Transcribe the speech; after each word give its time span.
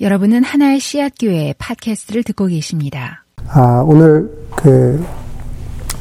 여러분은 0.00 0.42
하나의 0.42 0.80
씨앗교회 0.80 1.54
팟캐스트를 1.56 2.24
듣고 2.24 2.46
계십니다. 2.46 3.24
아, 3.46 3.80
오늘 3.86 4.28
그 4.56 5.04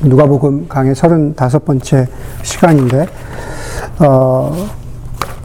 누가복음 0.01 0.67
강의 0.67 0.95
35번째 0.95 2.07
시간인데 2.41 3.05
어, 3.99 4.67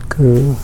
그 0.09 0.57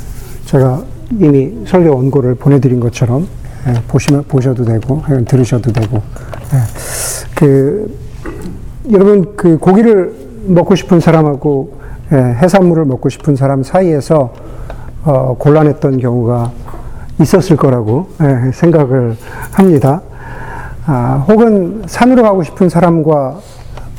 제가 0.46 0.82
이미 1.20 1.52
설교 1.66 1.94
원고를 1.94 2.36
보내드린 2.36 2.80
것처럼 2.80 3.28
예, 3.68 3.74
보시면 3.86 4.24
보셔도 4.24 4.64
되고 4.64 5.02
들으셔도 5.26 5.70
되고 5.70 5.98
예, 5.98 7.34
그 7.34 7.98
여러분 8.90 9.36
그 9.36 9.58
고기를 9.58 10.14
먹고 10.46 10.74
싶은 10.74 11.00
사람하고 11.00 11.80
예, 12.12 12.16
해산물을 12.16 12.86
먹고 12.86 13.10
싶은 13.10 13.36
사람 13.36 13.62
사이에서 13.62 14.32
어, 15.04 15.36
곤란했던 15.38 15.98
경우가 15.98 16.63
있었을 17.20 17.56
거라고 17.56 18.08
예, 18.22 18.50
생각을 18.52 19.16
합니다. 19.52 20.02
아, 20.86 21.24
혹은 21.28 21.82
산으로 21.86 22.22
가고 22.22 22.42
싶은 22.42 22.68
사람과 22.68 23.38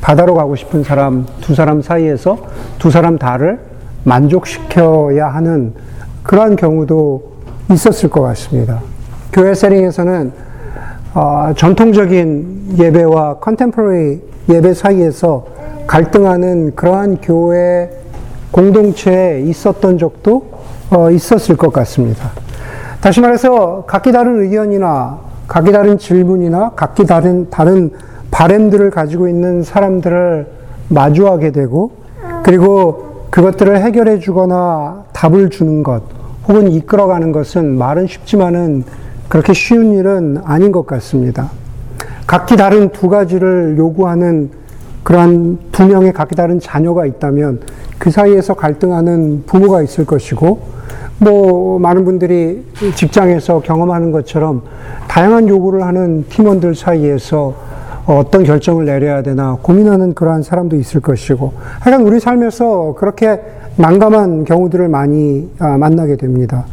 바다로 0.01 0.35
가고 0.35 0.55
싶은 0.55 0.83
사람 0.83 1.25
두 1.41 1.55
사람 1.55 1.81
사이에서 1.81 2.37
두 2.77 2.91
사람 2.91 3.17
다를 3.17 3.59
만족시켜야 4.03 5.27
하는 5.29 5.73
그러한 6.23 6.55
경우도 6.55 7.35
있었을 7.71 8.09
것 8.09 8.21
같습니다. 8.21 8.81
교회 9.33 9.53
세링에서는 9.53 10.31
어, 11.15 11.53
전통적인 11.55 12.75
예배와 12.77 13.39
컨템포러리 13.39 14.21
예배 14.49 14.73
사이에서 14.73 15.45
갈등하는 15.87 16.75
그러한 16.75 17.17
교회 17.21 17.89
공동체에 18.51 19.41
있었던 19.41 19.97
적도 19.97 20.51
어, 20.91 21.09
있었을 21.09 21.57
것 21.57 21.73
같습니다. 21.73 22.31
다시 23.05 23.21
말해서 23.21 23.83
각기 23.85 24.11
다른 24.11 24.41
의견이나 24.41 25.19
각기 25.47 25.71
다른 25.71 25.99
질문이나 25.99 26.71
각기 26.75 27.05
다른 27.05 27.47
다른 27.51 27.91
바램들을 28.31 28.89
가지고 28.89 29.27
있는 29.27 29.61
사람들을 29.61 30.47
마주하게 30.89 31.51
되고 31.51 31.91
그리고 32.41 33.27
그것들을 33.29 33.79
해결해 33.79 34.17
주거나 34.17 35.03
답을 35.13 35.51
주는 35.51 35.83
것 35.83 36.01
혹은 36.47 36.71
이끌어가는 36.71 37.31
것은 37.31 37.77
말은 37.77 38.07
쉽지만은 38.07 38.83
그렇게 39.29 39.53
쉬운 39.53 39.93
일은 39.93 40.39
아닌 40.43 40.71
것 40.71 40.87
같습니다. 40.87 41.51
각기 42.25 42.57
다른 42.57 42.89
두 42.89 43.07
가지를 43.07 43.75
요구하는 43.77 44.49
그러한 45.03 45.59
두 45.71 45.85
명의 45.85 46.11
각기 46.11 46.35
다른 46.35 46.59
자녀가 46.59 47.05
있다면 47.05 47.61
그 47.99 48.09
사이에서 48.09 48.55
갈등하는 48.55 49.43
부모가 49.45 49.83
있을 49.83 50.07
것이고 50.07 50.73
뭐 51.17 51.79
많은 51.79 52.05
분들이 52.05 52.65
직장에서 52.95 53.61
경험하는 53.61 54.11
것처럼 54.11 54.63
다양한 55.07 55.47
요구를 55.47 55.83
하는 55.83 56.25
팀원들 56.29 56.75
사이에서 56.75 57.53
어떤 58.05 58.43
결정을 58.43 58.85
내려야 58.85 59.23
되나 59.23 59.57
고민하는 59.61 60.13
그러한 60.13 60.43
사람도 60.43 60.75
있을 60.75 61.01
것이고 61.01 61.53
하여간 61.79 62.05
우리 62.05 62.19
삶에서 62.19 62.95
그렇게 62.97 63.39
난감한 63.77 64.45
경우들을 64.45 64.87
많이 64.87 65.49
아, 65.59 65.77
만나게 65.77 66.15
됩니다. 66.15 66.65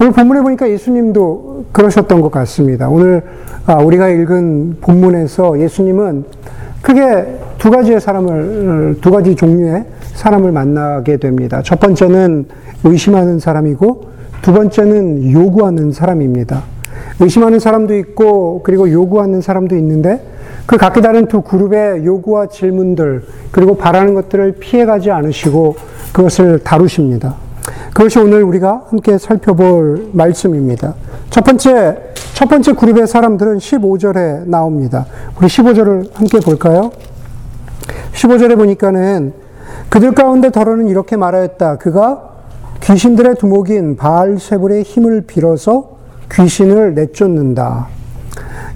오늘 0.00 0.12
본문에 0.12 0.42
보니까 0.42 0.68
예수님도 0.68 1.66
그러셨던 1.72 2.20
것 2.20 2.30
같습니다. 2.30 2.88
오늘 2.88 3.22
아, 3.66 3.76
우리가 3.76 4.08
읽은 4.08 4.78
본문에서 4.80 5.60
예수님은 5.60 6.24
크게 6.82 7.38
두 7.56 7.70
가지의 7.70 7.98
사람을, 7.98 8.98
두 9.00 9.10
가지 9.10 9.34
종류의 9.34 9.86
사람을 10.14 10.52
만나게 10.52 11.18
됩니다. 11.18 11.62
첫 11.62 11.80
번째는 11.80 12.46
의심하는 12.84 13.38
사람이고 13.38 14.14
두 14.42 14.52
번째는 14.52 15.32
요구하는 15.32 15.92
사람입니다. 15.92 16.62
의심하는 17.20 17.58
사람도 17.58 17.96
있고 17.98 18.62
그리고 18.62 18.90
요구하는 18.90 19.40
사람도 19.40 19.76
있는데 19.76 20.20
그 20.66 20.76
각기 20.76 21.00
다른 21.00 21.26
두 21.26 21.42
그룹의 21.42 22.04
요구와 22.04 22.46
질문들 22.46 23.24
그리고 23.50 23.76
바라는 23.76 24.14
것들을 24.14 24.52
피해가지 24.58 25.10
않으시고 25.10 25.76
그것을 26.12 26.60
다루십니다. 26.60 27.36
그것이 27.92 28.18
오늘 28.18 28.42
우리가 28.42 28.84
함께 28.88 29.18
살펴볼 29.18 30.10
말씀입니다. 30.12 30.94
첫 31.30 31.44
번째, 31.44 31.98
첫 32.34 32.48
번째 32.48 32.72
그룹의 32.72 33.06
사람들은 33.06 33.58
15절에 33.58 34.46
나옵니다. 34.48 35.06
우리 35.38 35.46
15절을 35.46 36.14
함께 36.14 36.40
볼까요? 36.40 36.90
15절에 38.12 38.56
보니까는 38.56 39.43
그들 39.88 40.12
가운데 40.12 40.50
더러는 40.50 40.88
이렇게 40.88 41.16
말하였다. 41.16 41.78
그가 41.78 42.30
귀신들의 42.82 43.36
두목인 43.36 43.96
바알세불의 43.96 44.82
힘을 44.82 45.22
빌어서 45.22 45.96
귀신을 46.32 46.94
내쫓는다. 46.94 47.88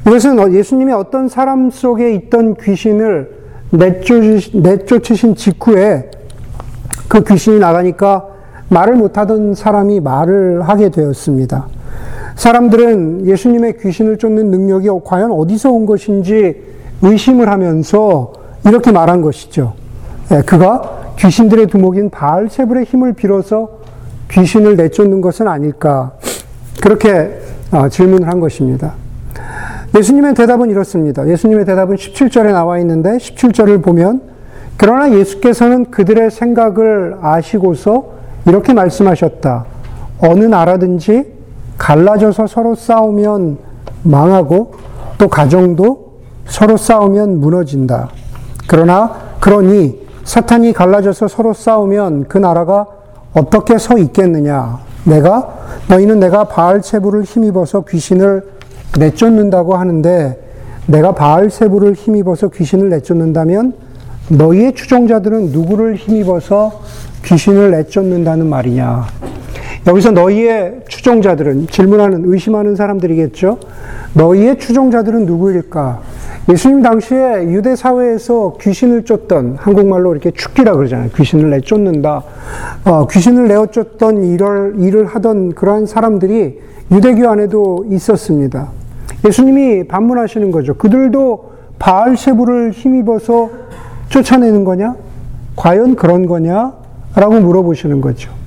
이것은 0.06 0.52
예수님이 0.54 0.92
어떤 0.92 1.28
사람 1.28 1.70
속에 1.70 2.14
있던 2.14 2.54
귀신을 2.54 3.36
내쫓으신 3.70 5.34
직후에 5.34 6.10
그 7.08 7.22
귀신이 7.24 7.58
나가니까 7.58 8.26
말을 8.68 8.94
못하던 8.94 9.54
사람이 9.54 10.00
말을 10.00 10.62
하게 10.62 10.90
되었습니다. 10.90 11.66
사람들은 12.36 13.26
예수님의 13.26 13.78
귀신을 13.78 14.18
쫓는 14.18 14.50
능력이 14.50 14.88
과연 15.04 15.32
어디서 15.32 15.70
온 15.70 15.86
것인지 15.86 16.62
의심을 17.02 17.48
하면서 17.48 18.32
이렇게 18.64 18.92
말한 18.92 19.22
것이죠. 19.22 19.74
예, 20.30 20.42
그가 20.42 21.14
귀신들의 21.18 21.68
두목인 21.68 22.10
바알세불의 22.10 22.84
힘을 22.84 23.14
빌어서 23.14 23.78
귀신을 24.30 24.76
내쫓는 24.76 25.20
것은 25.20 25.48
아닐까 25.48 26.12
그렇게 26.82 27.40
어, 27.70 27.88
질문을 27.88 28.28
한 28.28 28.38
것입니다. 28.40 28.94
예수님의 29.96 30.34
대답은 30.34 30.70
이렇습니다. 30.70 31.26
예수님의 31.26 31.64
대답은 31.64 31.96
17절에 31.96 32.52
나와 32.52 32.78
있는데 32.78 33.16
17절을 33.16 33.82
보면 33.82 34.20
그러나 34.76 35.10
예수께서는 35.12 35.90
그들의 35.90 36.30
생각을 36.30 37.16
아시고서 37.20 38.10
이렇게 38.46 38.74
말씀하셨다. 38.74 39.64
어느 40.20 40.44
나라든지 40.44 41.24
갈라져서 41.78 42.46
서로 42.46 42.74
싸우면 42.74 43.58
망하고 44.02 44.74
또 45.16 45.28
가정도 45.28 46.18
서로 46.46 46.76
싸우면 46.76 47.40
무너진다. 47.40 48.10
그러나 48.68 49.16
그러니 49.40 50.07
사탄이 50.28 50.74
갈라져서 50.74 51.26
서로 51.26 51.54
싸우면 51.54 52.26
그 52.28 52.36
나라가 52.36 52.86
어떻게 53.32 53.78
서 53.78 53.96
있겠느냐? 53.96 54.78
내가 55.04 55.54
너희는 55.88 56.20
내가 56.20 56.44
바알세부를 56.44 57.22
힘입어서 57.22 57.86
귀신을 57.86 58.42
내쫓는다고 58.98 59.76
하는데 59.76 60.38
내가 60.86 61.12
바알세부를 61.12 61.94
힘입어서 61.94 62.48
귀신을 62.48 62.90
내쫓는다면 62.90 63.72
너희의 64.28 64.74
추종자들은 64.74 65.46
누구를 65.46 65.94
힘입어서 65.96 66.82
귀신을 67.24 67.70
내쫓는다는 67.70 68.50
말이냐? 68.50 69.06
여기서 69.88 70.10
너희의 70.10 70.82
추종자들은 70.86 71.68
질문하는 71.68 72.24
의심하는 72.26 72.76
사람들이겠죠. 72.76 73.58
너희의 74.12 74.58
추종자들은 74.58 75.24
누구일까? 75.24 76.00
예수님 76.50 76.82
당시에 76.82 77.44
유대 77.44 77.74
사회에서 77.74 78.54
귀신을 78.60 79.04
쫓던 79.04 79.56
한국말로 79.58 80.12
이렇게 80.12 80.30
축기라 80.30 80.76
그러잖아요. 80.76 81.08
귀신을 81.16 81.48
내쫓는다. 81.50 82.22
어, 82.84 83.06
귀신을 83.06 83.48
내어 83.48 83.66
쫓던 83.66 84.24
일을 84.24 84.74
일을 84.78 85.06
하던 85.06 85.54
그러한 85.54 85.86
사람들이 85.86 86.60
유대교 86.92 87.26
안에도 87.26 87.86
있었습니다. 87.90 88.68
예수님이 89.26 89.88
반문하시는 89.88 90.50
거죠. 90.50 90.74
그들도 90.74 91.52
바알 91.78 92.16
세부를 92.18 92.72
힘입어서 92.72 93.50
쫓아내는 94.10 94.64
거냐? 94.64 94.96
과연 95.56 95.96
그런 95.96 96.26
거냐? 96.26 96.74
라고 97.14 97.40
물어보시는 97.40 98.00
거죠. 98.02 98.37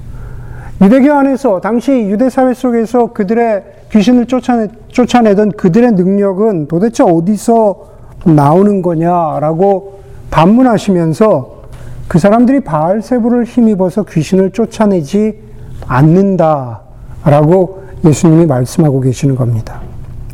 유대교 0.81 1.13
안에서 1.13 1.61
당시 1.61 1.91
유대 1.91 2.29
사회 2.29 2.55
속에서 2.55 3.13
그들의 3.13 3.63
귀신을 3.91 4.25
쫓아내, 4.25 4.67
쫓아내던 4.87 5.51
그들의 5.51 5.91
능력은 5.91 6.67
도대체 6.67 7.03
어디서 7.03 7.91
나오는 8.25 8.81
거냐라고 8.81 9.99
반문하시면서 10.31 11.61
그 12.07 12.17
사람들이 12.17 12.61
바알세부를 12.61 13.43
힘입어서 13.45 14.03
귀신을 14.03 14.51
쫓아내지 14.51 15.39
않는다라고 15.87 17.83
예수님이 18.05 18.47
말씀하고 18.47 19.01
계시는 19.01 19.35
겁니다. 19.35 19.81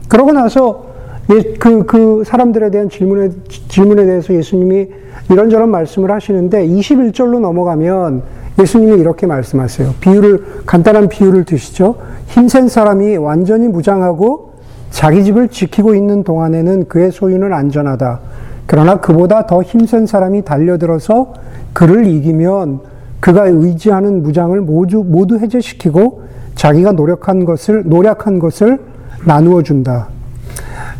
그러고 0.07 0.31
나서 0.31 0.88
예, 1.29 1.41
그, 1.59 1.85
그 1.85 2.23
사람들에 2.25 2.71
대한 2.71 2.89
질문에, 2.89 3.31
질문에 3.67 4.05
대해서 4.05 4.33
예수님이 4.33 4.88
이런저런 5.29 5.69
말씀을 5.69 6.09
하시는데 6.09 6.65
21절로 6.65 7.39
넘어가면 7.39 8.23
예수님이 8.59 9.00
이렇게 9.00 9.27
말씀하세요. 9.27 9.95
비유를, 10.01 10.63
간단한 10.65 11.09
비유를 11.09 11.45
드시죠. 11.45 11.95
힘센 12.27 12.68
사람이 12.68 13.18
완전히 13.18 13.68
무장하고 13.68 14.54
자기 14.89 15.24
집을 15.24 15.50
지키고 15.50 15.95
있는 15.95 16.24
동안에는 16.24 16.88
그의 16.88 17.12
소유는 17.12 17.54
안전하다. 17.54 18.19
그러나 18.65 19.00
그보다 19.00 19.45
더 19.45 19.62
힘센 19.62 20.06
사람이 20.06 20.44
달려들어서 20.44 21.33
그를 21.74 22.06
이기면 22.07 22.80
그가 23.19 23.48
의지하는 23.48 24.24
무장을 24.24 24.59
모두, 24.62 25.04
모두 25.04 25.38
해제시키고 25.38 26.24
자기가 26.56 26.94
노력한 26.94 27.45
것을, 27.45 27.83
노력한 27.86 28.39
것을 28.39 28.80
나누어 29.25 29.62
준다. 29.62 30.09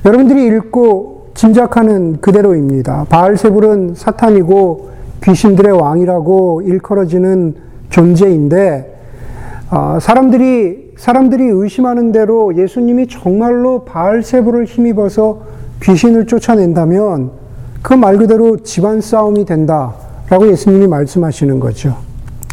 여러분들이 0.06 0.46
읽고 0.46 1.32
짐작하는 1.34 2.20
그대로입니다. 2.22 3.06
바알세불은 3.10 3.94
사탄이고 3.96 4.90
귀신들의 5.24 5.72
왕이라고 5.72 6.62
일컬어지는 6.62 7.56
존재인데, 7.90 8.96
어, 9.72 9.98
사람들이, 10.00 10.94
사람들이 10.98 11.44
의심하는 11.46 12.12
대로 12.12 12.56
예수님이 12.56 13.08
정말로 13.08 13.84
바알세불을 13.86 14.66
힘입어서 14.66 15.42
귀신을 15.84 16.28
쫓아낸다면, 16.28 17.32
그 17.82 17.94
말 17.94 18.18
그대로 18.18 18.58
집안 18.58 19.00
싸움이 19.02 19.46
된다라고 19.46 20.50
예수님이 20.50 20.88
말씀하시는 20.88 21.60
거죠. 21.60 21.96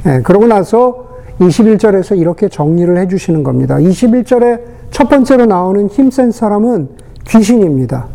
예, 0.06 0.20
그러고 0.22 0.46
나서 0.46 1.08
21절에서 1.40 2.16
이렇게 2.18 2.48
정리를 2.48 2.96
해 2.96 3.08
주시는 3.08 3.42
겁니다. 3.42 3.76
21절에 3.76 4.60
첫 4.90 5.08
번째로 5.08 5.46
나오는 5.46 5.88
힘센 5.88 6.30
사람은 6.30 6.88
귀신입니다. 7.26 8.06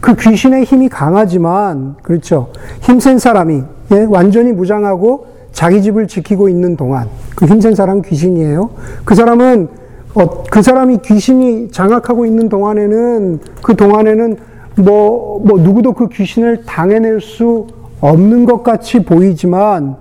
그 0.00 0.14
귀신의 0.16 0.64
힘이 0.64 0.88
강하지만, 0.88 1.96
그렇죠. 2.02 2.48
힘센 2.80 3.18
사람이, 3.18 3.62
예, 3.92 4.04
완전히 4.08 4.52
무장하고 4.52 5.26
자기 5.52 5.82
집을 5.82 6.06
지키고 6.06 6.48
있는 6.48 6.76
동안, 6.76 7.08
그 7.34 7.46
힘센 7.46 7.74
사람은 7.74 8.02
귀신이에요. 8.02 8.70
그 9.04 9.14
사람은, 9.14 9.68
어, 10.14 10.44
그 10.50 10.62
사람이 10.62 10.98
귀신이 10.98 11.70
장악하고 11.70 12.26
있는 12.26 12.48
동안에는, 12.48 13.40
그 13.62 13.74
동안에는 13.74 14.36
뭐, 14.76 15.40
뭐, 15.42 15.58
누구도 15.58 15.92
그 15.92 16.08
귀신을 16.08 16.64
당해낼 16.66 17.20
수 17.20 17.66
없는 18.00 18.44
것 18.44 18.62
같이 18.62 19.02
보이지만, 19.02 19.96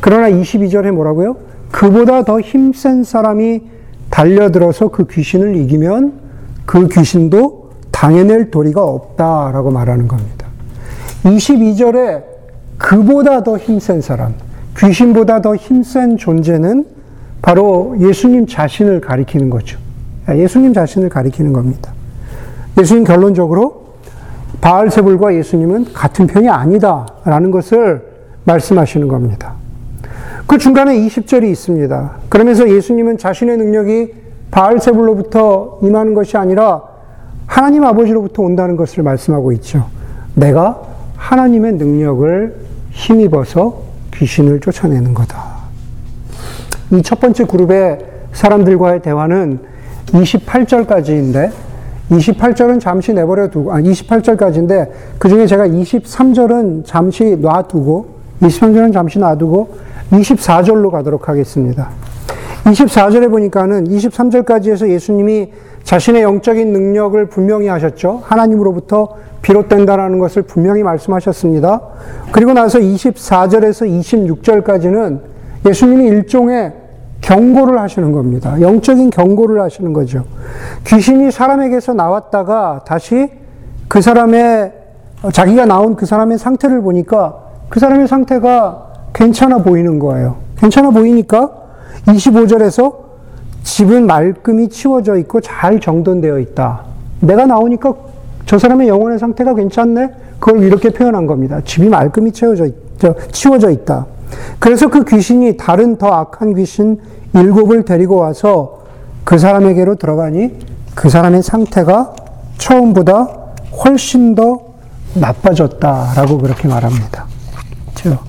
그러나 0.00 0.28
22절에 0.28 0.90
뭐라고요? 0.90 1.36
그보다 1.70 2.24
더 2.24 2.40
힘센 2.40 3.04
사람이 3.04 3.62
달려들어서 4.10 4.88
그 4.88 5.06
귀신을 5.06 5.56
이기면 5.56 6.14
그 6.64 6.88
귀신도 6.88 7.70
당해낼 7.92 8.50
도리가 8.50 8.82
없다라고 8.82 9.70
말하는 9.70 10.08
겁니다. 10.08 10.46
22절에 11.24 12.35
그보다 12.78 13.42
더 13.42 13.56
힘센 13.56 14.00
사람, 14.00 14.34
귀신보다 14.78 15.40
더 15.40 15.56
힘센 15.56 16.16
존재는 16.16 16.86
바로 17.42 17.96
예수님 17.98 18.46
자신을 18.46 19.00
가리키는 19.00 19.50
거죠. 19.50 19.78
예수님 20.28 20.74
자신을 20.74 21.08
가리키는 21.08 21.52
겁니다. 21.52 21.92
예수님 22.78 23.04
결론적으로 23.04 23.86
바알세불과 24.60 25.34
예수님은 25.34 25.92
같은 25.92 26.26
편이 26.26 26.48
아니다라는 26.48 27.50
것을 27.50 28.02
말씀하시는 28.44 29.08
겁니다. 29.08 29.54
그 30.46 30.58
중간에 30.58 30.96
20절이 30.98 31.44
있습니다. 31.50 32.10
그러면서 32.28 32.68
예수님은 32.68 33.18
자신의 33.18 33.56
능력이 33.56 34.14
바알세불로부터 34.50 35.80
임하는 35.82 36.14
것이 36.14 36.36
아니라 36.36 36.82
하나님 37.46 37.84
아버지로부터 37.84 38.42
온다는 38.42 38.76
것을 38.76 39.02
말씀하고 39.02 39.52
있죠. 39.52 39.86
내가 40.34 40.80
하나님의 41.16 41.72
능력을 41.74 42.54
힘입어서 42.90 43.82
귀신을 44.14 44.60
쫓아내는 44.60 45.14
거다. 45.14 45.56
이 46.92 47.02
첫 47.02 47.18
번째 47.20 47.44
그룹의 47.44 47.98
사람들과의 48.32 49.02
대화는 49.02 49.58
28절까지인데 50.12 51.50
28절은 52.10 52.78
잠시 52.80 53.12
내버려 53.12 53.48
두고, 53.50 53.72
아, 53.72 53.80
28절까지인데, 53.80 54.90
그 55.18 55.28
중에 55.28 55.46
제가 55.46 55.66
23절은 55.66 56.84
잠시 56.84 57.34
놔두고, 57.36 58.06
23절은 58.42 58.92
잠시 58.92 59.18
놔두고, 59.18 59.76
24절로 60.12 60.90
가도록 60.90 61.28
하겠습니다. 61.28 61.90
24절에 62.64 63.28
보니까는 63.28 63.88
23절까지 63.88 64.70
해서 64.70 64.88
예수님이 64.88 65.50
자신의 65.86 66.22
영적인 66.22 66.72
능력을 66.72 67.26
분명히 67.26 67.68
하셨죠. 67.68 68.22
하나님으로부터 68.24 69.08
비롯된다라는 69.40 70.18
것을 70.18 70.42
분명히 70.42 70.82
말씀하셨습니다. 70.82 71.80
그리고 72.32 72.52
나서 72.52 72.80
24절에서 72.80 73.88
26절까지는 74.36 75.20
예수님이 75.64 76.06
일종의 76.06 76.72
경고를 77.20 77.78
하시는 77.78 78.10
겁니다. 78.10 78.60
영적인 78.60 79.10
경고를 79.10 79.62
하시는 79.62 79.92
거죠. 79.92 80.24
귀신이 80.84 81.30
사람에게서 81.30 81.94
나왔다가 81.94 82.80
다시 82.84 83.30
그 83.86 84.00
사람의, 84.02 84.72
자기가 85.32 85.66
나온 85.66 85.94
그 85.94 86.04
사람의 86.04 86.38
상태를 86.38 86.82
보니까 86.82 87.36
그 87.68 87.78
사람의 87.78 88.08
상태가 88.08 88.88
괜찮아 89.14 89.58
보이는 89.58 90.00
거예요. 90.00 90.38
괜찮아 90.58 90.90
보이니까 90.90 91.52
25절에서 92.06 93.05
집은 93.66 94.06
말끔히 94.06 94.68
치워져 94.68 95.16
있고 95.16 95.40
잘 95.40 95.80
정돈되어 95.80 96.38
있다. 96.38 96.82
내가 97.20 97.46
나오니까 97.46 97.94
저 98.46 98.58
사람의 98.60 98.86
영혼의 98.86 99.18
상태가 99.18 99.54
괜찮네? 99.54 100.08
그걸 100.38 100.62
이렇게 100.62 100.90
표현한 100.90 101.26
겁니다. 101.26 101.60
집이 101.64 101.88
말끔히 101.88 102.30
채워져 102.30 102.66
있, 102.66 102.74
치워져 103.32 103.70
있다. 103.70 104.06
그래서 104.60 104.88
그 104.88 105.04
귀신이 105.04 105.56
다른 105.56 105.96
더 105.96 106.06
악한 106.06 106.54
귀신 106.54 107.00
일곱을 107.34 107.84
데리고 107.84 108.16
와서 108.16 108.82
그 109.24 109.36
사람에게로 109.36 109.96
들어가니 109.96 110.52
그 110.94 111.08
사람의 111.08 111.42
상태가 111.42 112.14
처음보다 112.58 113.28
훨씬 113.84 114.36
더 114.36 114.60
나빠졌다라고 115.14 116.38
그렇게 116.38 116.68
말합니다. 116.68 117.26
그렇죠? 117.96 118.20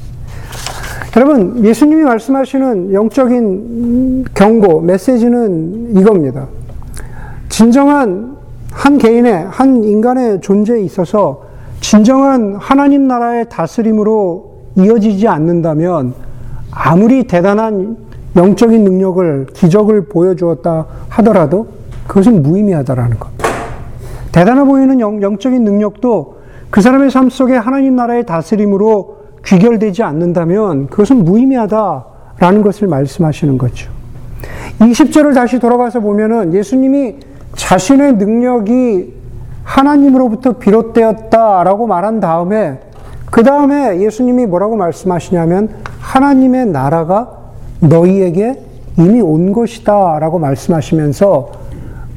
여러분, 1.17 1.65
예수님이 1.65 2.03
말씀하시는 2.03 2.93
영적인 2.93 4.25
경고, 4.35 4.81
메시지는 4.81 5.97
이겁니다. 5.97 6.45
진정한 7.49 8.37
한 8.71 8.99
개인의, 8.99 9.47
한 9.49 9.83
인간의 9.83 10.41
존재에 10.41 10.79
있어서 10.81 11.41
진정한 11.81 12.55
하나님 12.59 13.07
나라의 13.07 13.49
다스림으로 13.49 14.57
이어지지 14.75 15.27
않는다면 15.27 16.13
아무리 16.69 17.23
대단한 17.23 17.97
영적인 18.35 18.83
능력을, 18.83 19.47
기적을 19.53 20.09
보여주었다 20.09 20.85
하더라도 21.09 21.65
그것은 22.05 22.43
무의미하다라는 22.43 23.17
겁니다. 23.17 23.47
대단해 24.31 24.63
보이는 24.65 24.99
영, 24.99 25.19
영적인 25.23 25.63
능력도 25.63 26.37
그 26.69 26.81
사람의 26.81 27.09
삶 27.09 27.31
속에 27.31 27.55
하나님 27.55 27.95
나라의 27.95 28.27
다스림으로 28.27 29.16
귀결되지 29.45 30.03
않는다면 30.03 30.87
그것은 30.87 31.23
무의미하다라는 31.23 32.61
것을 32.61 32.87
말씀하시는 32.87 33.57
거죠. 33.57 33.89
20절을 34.79 35.33
다시 35.33 35.59
돌아가서 35.59 35.99
보면은 35.99 36.53
예수님이 36.53 37.15
자신의 37.55 38.13
능력이 38.13 39.13
하나님으로부터 39.63 40.53
비롯되었다라고 40.53 41.87
말한 41.87 42.19
다음에 42.19 42.79
그 43.29 43.43
다음에 43.43 43.99
예수님이 43.99 44.45
뭐라고 44.45 44.77
말씀하시냐면 44.77 45.69
하나님의 45.99 46.67
나라가 46.67 47.37
너희에게 47.81 48.61
이미 48.97 49.21
온 49.21 49.51
것이다 49.51 50.19
라고 50.19 50.39
말씀하시면서 50.39 51.51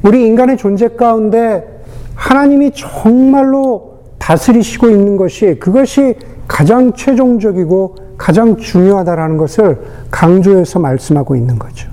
우리 0.03 0.25
인간의 0.25 0.57
존재 0.57 0.87
가운데 0.87 1.81
하나님이 2.15 2.71
정말로 2.71 3.99
다스리시고 4.17 4.89
있는 4.89 5.17
것이 5.17 5.57
그것이 5.59 6.15
가장 6.51 6.91
최종적이고 6.91 7.95
가장 8.17 8.57
중요하다라는 8.57 9.37
것을 9.37 9.79
강조해서 10.11 10.79
말씀하고 10.79 11.37
있는 11.37 11.57
거죠. 11.57 11.89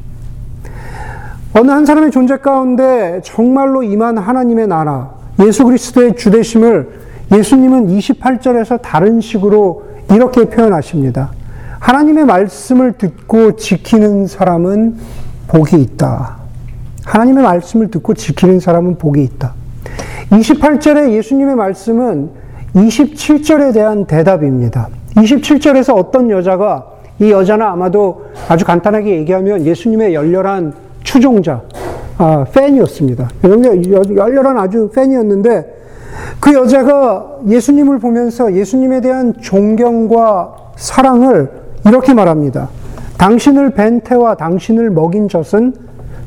어느 1.55 1.71
한 1.71 1.87
사람의 1.87 2.11
존재 2.11 2.39
가운데 2.39 3.21
정말로 3.23 3.85
임한 3.85 4.19
하나님의 4.19 4.67
나라, 4.67 5.13
예수 5.39 5.65
그리스도의 5.65 6.17
주대심을 6.17 6.89
예수님은 7.33 7.87
28절에서 7.87 8.83
다른 8.83 9.21
식으로 9.21 9.85
이렇게 10.11 10.47
표현하십니다. 10.47 11.31
하나님의 11.79 12.25
말씀을 12.25 12.95
듣고 12.95 13.55
지키는 13.55 14.27
사람은 14.27 14.97
복이 15.47 15.81
있다. 15.81 16.37
하나님의 17.05 17.45
말씀을 17.45 17.93
듣고 17.93 18.15
지키는 18.15 18.59
사람은 18.59 18.99
복이 18.99 19.23
있다. 19.23 19.55
28절의 20.31 21.13
예수님의 21.13 21.55
말씀은 21.55 22.48
27절에 22.79 23.75
대한 23.75 24.05
대답입니다. 24.05 24.89
27절에서 25.17 25.97
어떤 25.97 26.31
여자가 26.31 26.87
이 27.19 27.31
여자는 27.31 27.67
아마도 27.67 28.27
아주 28.49 28.65
간단하게 28.65 29.17
얘기하면 29.19 29.67
예수님의 29.67 30.15
열렬한 30.15 30.73
추종자, 31.03 31.63
아, 32.19 32.45
팬이었습니다. 32.53 33.29
열렬한 33.45 34.59
아주 34.59 34.91
팬이었는데 34.95 35.79
그 36.41 36.55
여자가 36.55 37.39
예수님을 37.49 37.99
보면서 37.99 38.55
예수님에 38.55 39.01
대한 39.01 39.35
존경과 39.41 40.55
사랑을 40.77 41.51
이렇게 41.87 42.15
말합니다. 42.15 42.69
당신을 43.17 43.71
벤 43.71 44.01
태와 44.01 44.37
당신을 44.37 44.91
먹인 44.91 45.29
젖은 45.29 45.75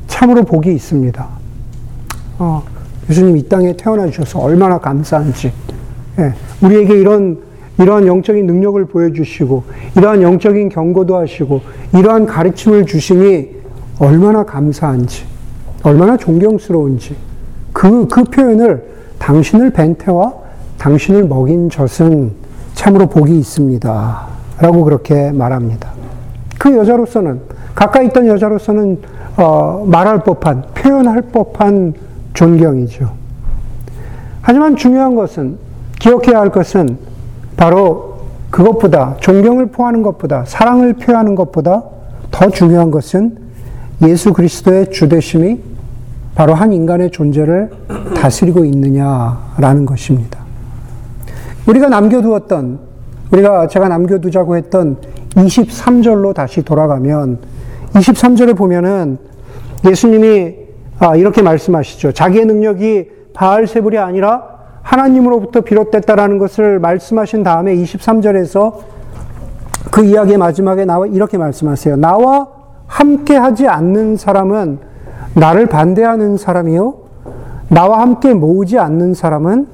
참으로 0.06 0.42
복이 0.44 0.72
있습니다. 0.74 1.26
어, 2.38 2.62
예수님 3.08 3.36
이 3.38 3.48
땅에 3.48 3.74
태어나 3.76 4.06
주셔서 4.06 4.40
얼마나 4.40 4.78
감사한지. 4.78 5.52
예, 6.18 6.32
우리에게 6.64 6.98
이런 6.98 7.38
이러한 7.78 8.06
영적인 8.06 8.46
능력을 8.46 8.84
보여주시고 8.84 9.64
이러한 9.96 10.22
영적인 10.22 10.68
경고도 10.68 11.16
하시고 11.16 11.62
이러한 11.94 12.26
가르침을 12.26 12.86
주시니 12.86 13.62
얼마나 13.98 14.42
감사한지, 14.44 15.24
얼마나 15.82 16.16
존경스러운지, 16.16 17.14
그, 17.72 18.06
그 18.08 18.24
표현을 18.24 18.84
당신을 19.18 19.70
벤태와 19.70 20.32
당신을 20.78 21.24
먹인 21.28 21.70
젖은 21.70 22.32
참으로 22.74 23.06
복이 23.06 23.38
있습니다. 23.38 24.26
라고 24.58 24.84
그렇게 24.84 25.30
말합니다. 25.30 25.90
그 26.58 26.76
여자로서는, 26.76 27.40
가까이 27.74 28.06
있던 28.06 28.26
여자로서는, 28.26 28.98
어, 29.36 29.84
말할 29.86 30.24
법한, 30.24 30.64
표현할 30.74 31.22
법한 31.32 31.94
존경이죠. 32.34 33.10
하지만 34.40 34.76
중요한 34.76 35.14
것은, 35.14 35.58
기억해야 36.02 36.40
할 36.40 36.50
것은 36.50 36.98
바로 37.56 38.16
그것보다, 38.50 39.16
존경을 39.20 39.66
포하는 39.66 40.02
것보다, 40.02 40.44
사랑을 40.44 40.94
표하는 40.94 41.36
것보다 41.36 41.84
더 42.32 42.50
중요한 42.50 42.90
것은 42.90 43.38
예수 44.02 44.32
그리스도의 44.32 44.90
주되심이 44.90 45.60
바로 46.34 46.54
한 46.54 46.72
인간의 46.72 47.12
존재를 47.12 47.70
다스리고 48.16 48.64
있느냐라는 48.64 49.86
것입니다. 49.86 50.40
우리가 51.66 51.88
남겨두었던, 51.88 52.80
우리가 53.30 53.68
제가 53.68 53.88
남겨두자고 53.88 54.56
했던 54.56 54.96
23절로 55.36 56.34
다시 56.34 56.62
돌아가면 56.62 57.38
23절에 57.92 58.56
보면은 58.56 59.18
예수님이 59.86 60.56
아, 60.98 61.14
이렇게 61.14 61.42
말씀하시죠. 61.42 62.12
자기의 62.12 62.46
능력이 62.46 63.08
바알세불이 63.34 63.98
아니라 63.98 64.51
하나님으로부터 64.92 65.62
비롯됐다라는 65.62 66.36
것을 66.38 66.78
말씀하신 66.78 67.42
다음에 67.42 67.74
23절에서 67.74 68.74
그 69.90 70.04
이야기의 70.04 70.36
마지막에 70.36 70.84
나와 70.84 71.06
이렇게 71.06 71.38
말씀하세요. 71.38 71.96
나와 71.96 72.48
함께 72.86 73.34
하지 73.34 73.66
않는 73.68 74.16
사람은 74.16 74.78
나를 75.34 75.66
반대하는 75.66 76.36
사람이요. 76.36 76.94
나와 77.68 78.02
함께 78.02 78.34
모으지 78.34 78.78
않는 78.78 79.14
사람은 79.14 79.66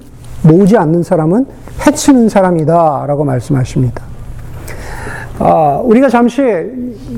모으지 0.44 0.76
않는 0.76 1.02
사람은 1.02 1.46
해치는 1.84 2.28
사람이다. 2.28 3.06
라고 3.08 3.24
말씀하십니다. 3.24 4.04
아, 5.40 5.80
우리가 5.82 6.08
잠시 6.08 6.42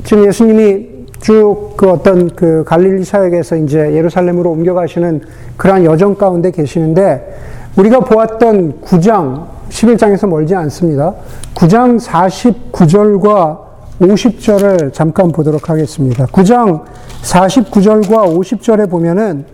지금 0.05 0.27
예수님이 0.27 1.01
쭉그 1.21 1.91
어떤 1.91 2.31
그 2.31 2.65
갈릴리 2.67 3.05
사역에서 3.05 3.57
이제 3.57 3.93
예루살렘으로 3.93 4.51
옮겨가시는 4.53 5.21
그러한 5.59 5.85
여정 5.85 6.15
가운데 6.15 6.51
계시는데 6.51 7.50
우리가 7.77 8.01
보았던 8.01 8.81
9장, 8.83 9.47
11장에서 9.69 10.29
멀지 10.29 10.55
않습니다. 10.57 11.15
9장 11.55 12.01
49절과 12.01 13.71
50절을 14.01 14.93
잠깐 14.93 15.31
보도록 15.31 15.71
하겠습니다. 15.71 16.27
9장 16.27 16.83
49절과 17.23 18.09
50절에 18.09 18.91
보면은 18.91 19.45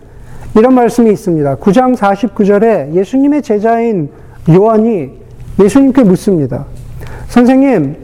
이런 0.55 0.73
말씀이 0.73 1.11
있습니다. 1.11 1.57
9장 1.57 1.95
49절에 1.95 2.95
예수님의 2.95 3.43
제자인 3.43 4.09
요한이 4.49 5.11
예수님께 5.59 6.03
묻습니다. 6.03 6.65
선생님, 7.27 7.97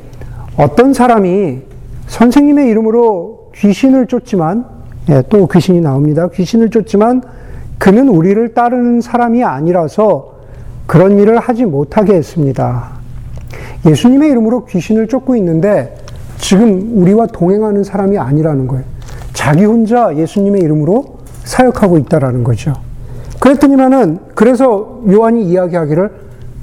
어떤 0.57 0.93
사람이 0.93 1.61
선생님의 2.07 2.67
이름으로 2.69 3.51
귀신을 3.55 4.05
쫓지만, 4.07 4.65
예, 5.09 5.23
또 5.29 5.47
귀신이 5.47 5.81
나옵니다. 5.81 6.27
귀신을 6.27 6.69
쫓지만 6.69 7.23
그는 7.83 8.07
우리를 8.07 8.53
따르는 8.53 9.01
사람이 9.01 9.43
아니라서 9.43 10.35
그런 10.87 11.19
일을 11.19 11.37
하지 11.37 11.65
못하게 11.65 12.13
했습니다. 12.13 12.91
예수님의 13.85 14.29
이름으로 14.29 14.63
귀신을 14.63 15.09
쫓고 15.09 15.35
있는데 15.35 15.97
지금 16.37 16.93
우리와 17.01 17.27
동행하는 17.27 17.83
사람이 17.83 18.17
아니라는 18.17 18.69
거예요. 18.69 18.85
자기 19.33 19.65
혼자 19.65 20.15
예수님의 20.15 20.61
이름으로 20.61 21.17
사역하고 21.43 21.97
있다라는 21.97 22.45
거죠. 22.45 22.71
그랬더니만은 23.41 24.19
그래서 24.33 25.01
요한이 25.11 25.43
이야기하기를 25.43 26.09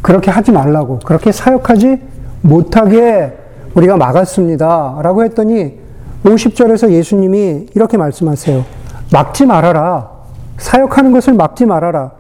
그렇게 0.00 0.31
하지 0.31 0.53
말라고 0.53 1.00
그렇게 1.00 1.33
사역하지 1.33 2.00
못하게 2.41 3.37
우리가 3.75 3.99
막았습니다. 3.99 5.00
라고 5.03 5.23
했더니 5.25 5.81
50절에서 6.25 6.91
예수님이 6.91 7.67
이렇게 7.75 7.99
말씀하세요. 7.99 8.65
막지 9.12 9.45
말아라. 9.45 10.20
사역하는 10.61 11.12
것을 11.12 11.35
막지 11.35 11.67
말아라. 11.67 12.12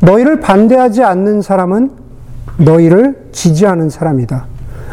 너희를 0.00 0.40
반대하지 0.40 1.04
않는 1.04 1.42
사람은 1.42 1.90
너희를 2.58 3.28
지지하는 3.32 3.90
사람이다. 3.90 4.46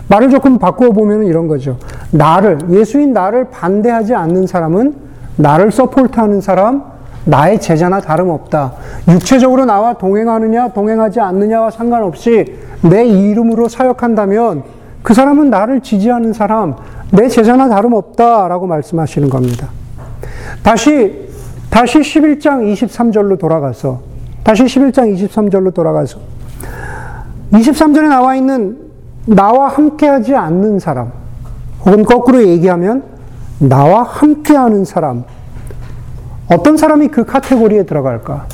말을 0.08 0.29
조금 0.29 0.58
바꾸어 0.58 0.91
보면 0.91 1.24
이런 1.25 1.48
거죠. 1.48 1.77
나를, 2.12 2.60
예수인 2.72 3.13
나를 3.13 3.50
반대하지 3.51 4.15
않는 4.15 4.48
사람은 4.48 4.96
나를 5.38 5.72
서포트하는 5.72 6.41
사람, 6.41 6.84
나의 7.25 7.62
제자나 7.62 8.01
다름없다. 8.01 8.74
육체적으로 9.08 9.65
나와 9.65 9.94
동행하느냐, 9.94 10.70
동행하지 10.70 11.20
않느냐와 11.20 11.70
상관없이 11.70 12.58
내 12.82 13.06
이름으로 13.06 13.70
사역한다면 13.70 14.63
그 15.03 15.13
사람은 15.13 15.50
나를 15.50 15.82
지지하는 15.82 16.34
사람, 16.34 16.75
내 17.12 17.27
제자나 17.27 17.70
다름없다 17.70 18.48
라고 18.48 18.68
말씀하시는 18.68 19.29
겁니다. 19.29 19.70
다시, 20.63 21.28
다시 21.70 22.00
11장 22.00 22.74
23절로 22.74 23.38
돌아가서, 23.38 24.00
다시 24.44 24.64
11장 24.64 25.16
23절로 25.16 25.74
돌아가서, 25.74 26.20
23절에 27.52 28.10
나와 28.10 28.36
있는 28.36 28.78
나와 29.26 29.68
함께하지 29.68 30.36
않는 30.36 30.80
사람, 30.80 31.12
혹은 31.86 32.04
거꾸로 32.04 32.44
얘기하면 32.46 33.04
나와 33.60 34.04
함께하는 34.04 34.86
사람, 34.86 35.24
어떤 36.50 36.78
사람이 36.78 37.10
그 37.10 37.26
카테고리에 37.26 37.84
들어갈까? 37.84 38.48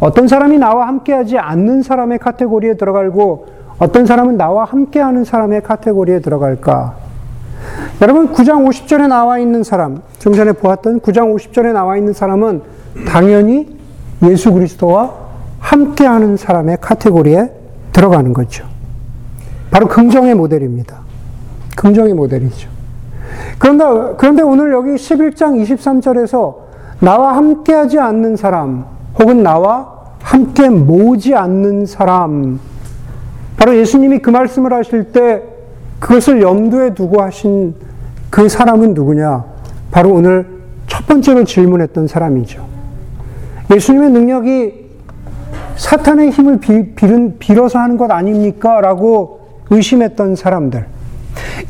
어떤 0.00 0.26
사람이 0.26 0.58
나와 0.58 0.88
함께하지 0.88 1.38
않는 1.38 1.82
사람의 1.82 2.18
카테고리에 2.18 2.74
들어갈고 2.74 3.46
어떤 3.78 4.06
사람은 4.06 4.36
나와 4.36 4.64
함께하는 4.64 5.24
사람의 5.24 5.62
카테고리에 5.62 6.20
들어갈까? 6.20 7.01
여러분 8.00 8.32
9장 8.32 8.66
50절에 8.68 9.08
나와 9.08 9.38
있는 9.38 9.62
사람, 9.62 10.02
좀 10.18 10.34
전에 10.34 10.52
보았던 10.52 11.00
9장 11.00 11.34
50절에 11.34 11.72
나와 11.72 11.96
있는 11.96 12.12
사람은 12.12 12.62
당연히 13.06 13.78
예수 14.24 14.52
그리스도와 14.52 15.14
함께하는 15.60 16.36
사람의 16.36 16.78
카테고리에 16.80 17.50
들어가는 17.92 18.32
거죠. 18.32 18.64
바로 19.70 19.86
긍정의 19.88 20.34
모델입니다. 20.34 20.98
긍정의 21.76 22.14
모델이죠. 22.14 22.68
그런데, 23.58 23.84
그런데 24.18 24.42
오늘 24.42 24.72
여기 24.72 24.90
11장 24.90 25.62
23절에서 25.62 26.56
나와 27.00 27.36
함께하지 27.36 27.98
않는 27.98 28.36
사람, 28.36 28.84
혹은 29.18 29.42
나와 29.42 29.92
함께 30.20 30.68
모으지 30.68 31.34
않는 31.34 31.86
사람, 31.86 32.60
바로 33.56 33.76
예수님이 33.76 34.18
그 34.18 34.30
말씀을 34.30 34.72
하실 34.72 35.12
때 35.12 35.42
그것을 36.02 36.42
염두에 36.42 36.94
두고 36.94 37.22
하신 37.22 37.74
그 38.28 38.48
사람은 38.48 38.92
누구냐? 38.92 39.44
바로 39.92 40.10
오늘 40.10 40.46
첫 40.88 41.06
번째로 41.06 41.44
질문했던 41.44 42.08
사람이죠. 42.08 42.66
예수님의 43.72 44.10
능력이 44.10 44.82
사탄의 45.76 46.30
힘을 46.30 46.58
비, 46.58 46.94
빌은, 46.94 47.38
빌어서 47.38 47.78
하는 47.78 47.96
것 47.96 48.10
아닙니까? 48.10 48.80
라고 48.80 49.40
의심했던 49.70 50.34
사람들. 50.34 50.86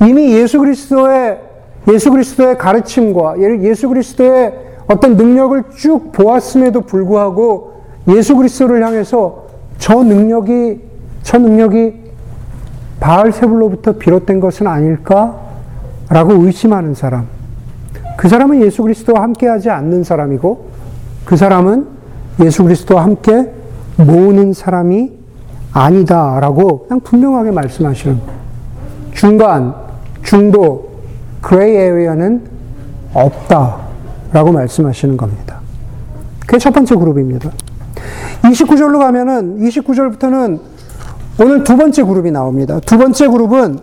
이미 0.08 0.32
예수 0.32 0.58
그리스도의, 0.60 1.38
예수 1.92 2.10
그리스도의 2.10 2.56
가르침과 2.56 3.38
예수 3.62 3.88
그리스도의 3.90 4.54
어떤 4.86 5.18
능력을 5.18 5.62
쭉 5.76 6.10
보았음에도 6.10 6.80
불구하고 6.80 7.82
예수 8.08 8.34
그리스도를 8.34 8.82
향해서 8.84 9.44
저 9.76 10.02
능력이 10.02 10.80
저 11.22 11.38
능력이 11.38 12.01
바알세불로부터 13.02 13.92
비롯된 13.94 14.38
것은 14.38 14.68
아닐까라고 14.68 16.34
의심하는 16.44 16.94
사람. 16.94 17.26
그 18.16 18.28
사람은 18.28 18.62
예수 18.62 18.82
그리스도와 18.82 19.22
함께하지 19.22 19.70
않는 19.70 20.04
사람이고 20.04 20.68
그 21.24 21.36
사람은 21.36 21.86
예수 22.44 22.62
그리스도와 22.62 23.02
함께 23.02 23.52
모으는 23.96 24.52
사람이 24.52 25.12
아니다라고 25.72 26.86
그냥 26.86 27.00
분명하게 27.00 27.50
말씀하시는 27.50 28.20
중간, 29.14 29.74
중도, 30.22 30.92
그레이 31.40 31.74
에리어는 31.74 32.42
없다. 33.14 33.78
라고 34.32 34.52
말씀하시는 34.52 35.16
겁니다. 35.16 35.60
그게 36.40 36.58
첫 36.58 36.72
번째 36.72 36.94
그룹입니다. 36.94 37.50
29절로 38.42 38.98
가면은, 38.98 39.58
29절부터는 39.60 40.71
오늘 41.40 41.64
두 41.64 41.76
번째 41.76 42.02
그룹이 42.02 42.30
나옵니다. 42.30 42.78
두 42.80 42.98
번째 42.98 43.28
그룹은 43.28 43.78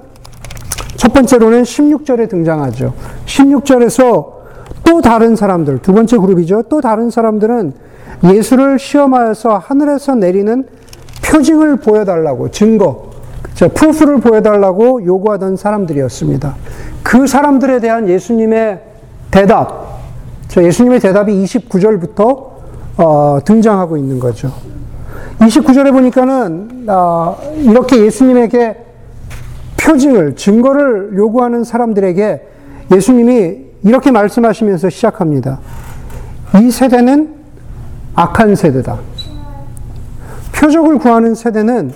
첫 0.97 1.13
번째로는 1.13 1.63
16절에 1.63 2.29
등장하죠. 2.29 2.93
16절에서 3.25 4.39
또 4.83 5.01
다른 5.01 5.35
사람들, 5.35 5.79
두 5.79 5.93
번째 5.93 6.17
그룹이죠. 6.17 6.63
또 6.69 6.81
다른 6.81 7.09
사람들은 7.09 7.73
예수를 8.23 8.77
시험하여서 8.77 9.57
하늘에서 9.57 10.15
내리는 10.15 10.65
표징을 11.23 11.77
보여달라고, 11.77 12.51
증거, 12.51 13.09
프로프를 13.73 14.19
보여달라고 14.19 15.05
요구하던 15.05 15.57
사람들이었습니다. 15.57 16.55
그 17.03 17.27
사람들에 17.27 17.79
대한 17.79 18.07
예수님의 18.07 18.81
대답, 19.31 19.99
저 20.47 20.63
예수님의 20.63 20.99
대답이 20.99 21.43
29절부터 21.43 22.49
어, 22.97 23.39
등장하고 23.43 23.97
있는 23.97 24.19
거죠. 24.19 24.51
29절에 25.39 25.91
보니까는 25.91 26.85
어, 26.89 27.37
이렇게 27.55 28.03
예수님에게 28.03 28.77
표징을 29.77 30.35
증거를 30.35 31.11
요구하는 31.15 31.63
사람들에게 31.63 32.41
예수님이 32.93 33.57
이렇게 33.83 34.11
말씀하시면서 34.11 34.89
시작합니다. 34.89 35.59
이 36.61 36.69
세대는 36.69 37.35
악한 38.15 38.55
세대다. 38.55 38.97
표적을 40.55 40.99
구하는 40.99 41.35
세대는 41.35 41.93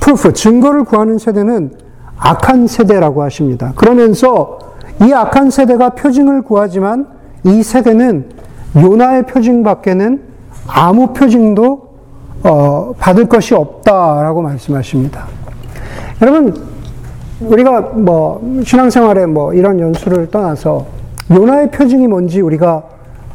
proof, 0.00 0.32
증거를 0.32 0.84
구하는 0.84 1.18
세대는 1.18 1.72
악한 2.16 2.66
세대라고 2.66 3.22
하십니다. 3.24 3.72
그러면서 3.76 4.58
이 5.02 5.12
악한 5.12 5.50
세대가 5.50 5.90
표징을 5.90 6.42
구하지만 6.42 7.06
이 7.44 7.62
세대는 7.62 8.30
요나의 8.76 9.26
표징 9.26 9.62
밖에는 9.62 10.22
아무 10.66 11.12
표징도 11.12 11.87
어, 12.42 12.92
받을 12.98 13.26
것이 13.26 13.54
없다라고 13.54 14.42
말씀하십니다. 14.42 15.26
여러분, 16.22 16.54
우리가 17.40 17.80
뭐 17.80 18.60
신앙생활에 18.64 19.26
뭐 19.26 19.54
이런 19.54 19.78
연수를 19.80 20.30
떠나서 20.30 20.86
요나의 21.30 21.70
표징이 21.70 22.08
뭔지 22.08 22.40
우리가 22.40 22.82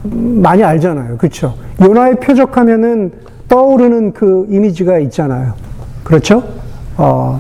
많이 0.04 0.64
알잖아요. 0.64 1.18
그렇죠? 1.18 1.54
요나의 1.82 2.16
표적하면은 2.16 3.12
떠오르는 3.48 4.14
그 4.14 4.48
이미지가 4.50 5.00
있잖아요. 5.00 5.54
그렇죠? 6.04 6.44
어, 6.98 7.40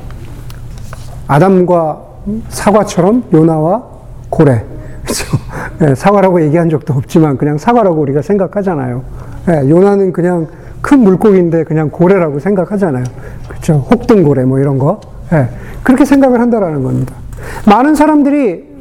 아담과 1.27 2.01
사과처럼 2.49 3.25
요나와 3.33 3.83
고래. 4.29 4.63
그렇죠? 5.03 5.37
네, 5.79 5.95
사과라고 5.95 6.41
얘기한 6.43 6.69
적도 6.69 6.93
없지만 6.93 7.37
그냥 7.37 7.57
사과라고 7.57 7.99
우리가 8.01 8.21
생각하잖아요. 8.21 9.01
네, 9.47 9.69
요나는 9.69 10.13
그냥 10.13 10.47
큰 10.83 10.99
물고기인데 10.99 11.63
그냥 11.63 11.89
고래라고 11.89 12.39
생각하잖아요. 12.39 13.05
그렇죠? 13.47 13.85
혹등고래 13.89 14.43
뭐 14.43 14.59
이런 14.59 14.77
거. 14.77 14.99
네, 15.31 15.49
그렇게 15.81 16.05
생각을 16.05 16.39
한다라는 16.41 16.83
겁니다. 16.83 17.15
많은 17.65 17.95
사람들이 17.95 18.71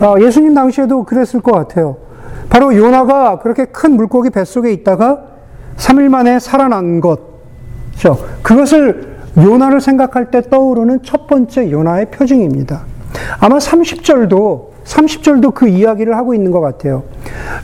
어, 0.00 0.16
예수님 0.20 0.54
당시에도 0.54 1.04
그랬을 1.04 1.40
것 1.40 1.52
같아요. 1.52 1.96
바로 2.50 2.76
요나가 2.76 3.38
그렇게 3.38 3.66
큰 3.66 3.92
물고기 3.92 4.28
뱃속에 4.30 4.72
있다가 4.72 5.22
3일 5.76 6.08
만에 6.08 6.40
살아난 6.40 7.00
것. 7.00 7.20
그렇죠? 7.92 8.18
그것을 8.42 9.12
요나를 9.36 9.80
생각할 9.80 10.32
때 10.32 10.42
떠오르는 10.42 11.04
첫 11.04 11.28
번째 11.28 11.70
요나의 11.70 12.10
표징입니다. 12.10 12.82
아마 13.38 13.58
30절도 13.58 14.72
30절도 14.84 15.54
그 15.54 15.68
이야기를 15.68 16.16
하고 16.16 16.34
있는 16.34 16.50
것 16.50 16.60
같아요. 16.60 17.04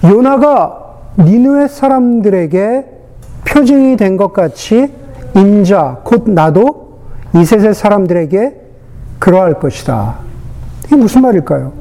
요나가 0.04 0.84
니누의 1.18 1.68
사람들에게 1.68 2.97
표징이 3.44 3.96
된 3.96 4.16
것 4.16 4.32
같이 4.32 4.92
인자 5.34 6.00
곧 6.04 6.28
나도 6.30 6.98
이 7.34 7.44
세세 7.44 7.72
사람들에게 7.72 8.60
그러할 9.18 9.54
것이다. 9.60 10.16
이게 10.86 10.96
무슨 10.96 11.22
말일까요? 11.22 11.72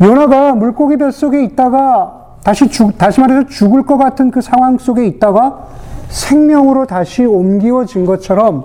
요나가 0.00 0.54
물고기 0.54 0.96
뱃속에 0.96 1.42
있다가 1.44 2.16
다시 2.42 2.68
죽, 2.68 2.96
다시 2.96 3.20
말해서 3.20 3.46
죽을 3.48 3.84
것 3.84 3.98
같은 3.98 4.30
그 4.30 4.40
상황 4.40 4.78
속에 4.78 5.06
있다가 5.06 5.66
생명으로 6.08 6.86
다시 6.86 7.24
옮기워진 7.24 8.06
것처럼 8.06 8.64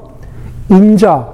인자, 0.69 1.27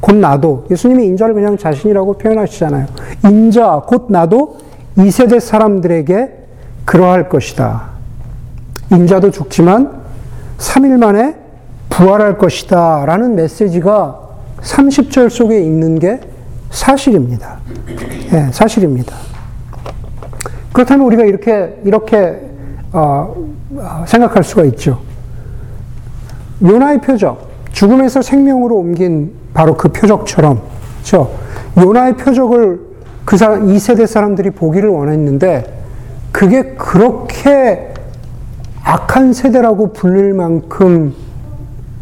곧 0.00 0.16
나도. 0.16 0.66
예수님이 0.70 1.06
인자를 1.06 1.34
그냥 1.34 1.56
자신이라고 1.56 2.14
표현하시잖아요. 2.18 2.86
인자, 3.24 3.82
곧 3.86 4.06
나도 4.08 4.58
이 4.98 5.10
세대 5.10 5.38
사람들에게 5.40 6.30
그러할 6.84 7.28
것이다. 7.28 7.93
인자도 8.90 9.30
죽지만 9.30 10.02
3일 10.58 10.98
만에 10.98 11.36
부활할 11.90 12.38
것이다. 12.38 13.04
라는 13.06 13.34
메시지가 13.36 14.20
30절 14.60 15.30
속에 15.30 15.60
있는 15.60 15.98
게 15.98 16.20
사실입니다. 16.70 17.58
네, 18.30 18.50
사실입니다. 18.52 19.14
그렇다면 20.72 21.06
우리가 21.06 21.22
이렇게, 21.24 21.80
이렇게, 21.84 22.40
어, 22.92 23.34
생각할 24.06 24.42
수가 24.42 24.64
있죠. 24.64 25.00
요나의 26.62 27.00
표적, 27.00 27.48
죽음에서 27.70 28.22
생명으로 28.22 28.76
옮긴 28.76 29.32
바로 29.52 29.76
그 29.76 29.88
표적처럼, 29.88 30.60
그죠 30.98 31.30
요나의 31.78 32.16
표적을 32.16 32.80
그 33.24 33.36
사람, 33.36 33.70
이 33.70 33.78
세대 33.78 34.06
사람들이 34.06 34.50
보기를 34.50 34.88
원했는데, 34.88 35.82
그게 36.32 36.74
그렇게 36.74 37.93
악한 38.84 39.32
세대라고 39.32 39.94
불릴 39.94 40.34
만큼 40.34 41.14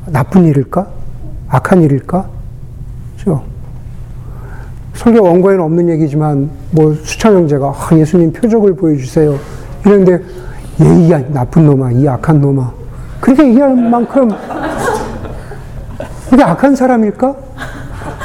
나쁜 0.07 0.45
일일까? 0.45 0.87
악한 1.49 1.83
일일까? 1.83 2.27
그죠 3.16 3.45
설교 4.95 5.23
원고에는 5.23 5.62
없는 5.64 5.88
얘기지만 5.90 6.51
뭐 6.73 6.92
수천 6.95 7.35
형제가 7.35 7.68
아, 7.68 7.97
예수님 7.97 8.33
표적을 8.33 8.75
보여주세요. 8.75 9.38
이런데 9.87 10.21
예이 10.81 11.09
나쁜 11.33 11.66
놈아, 11.66 11.92
이 11.92 12.09
악한 12.09 12.40
놈아. 12.40 12.73
그렇게 13.21 13.47
얘기할 13.49 13.77
만큼 13.77 14.31
이게 16.33 16.42
악한 16.42 16.75
사람일까? 16.75 17.35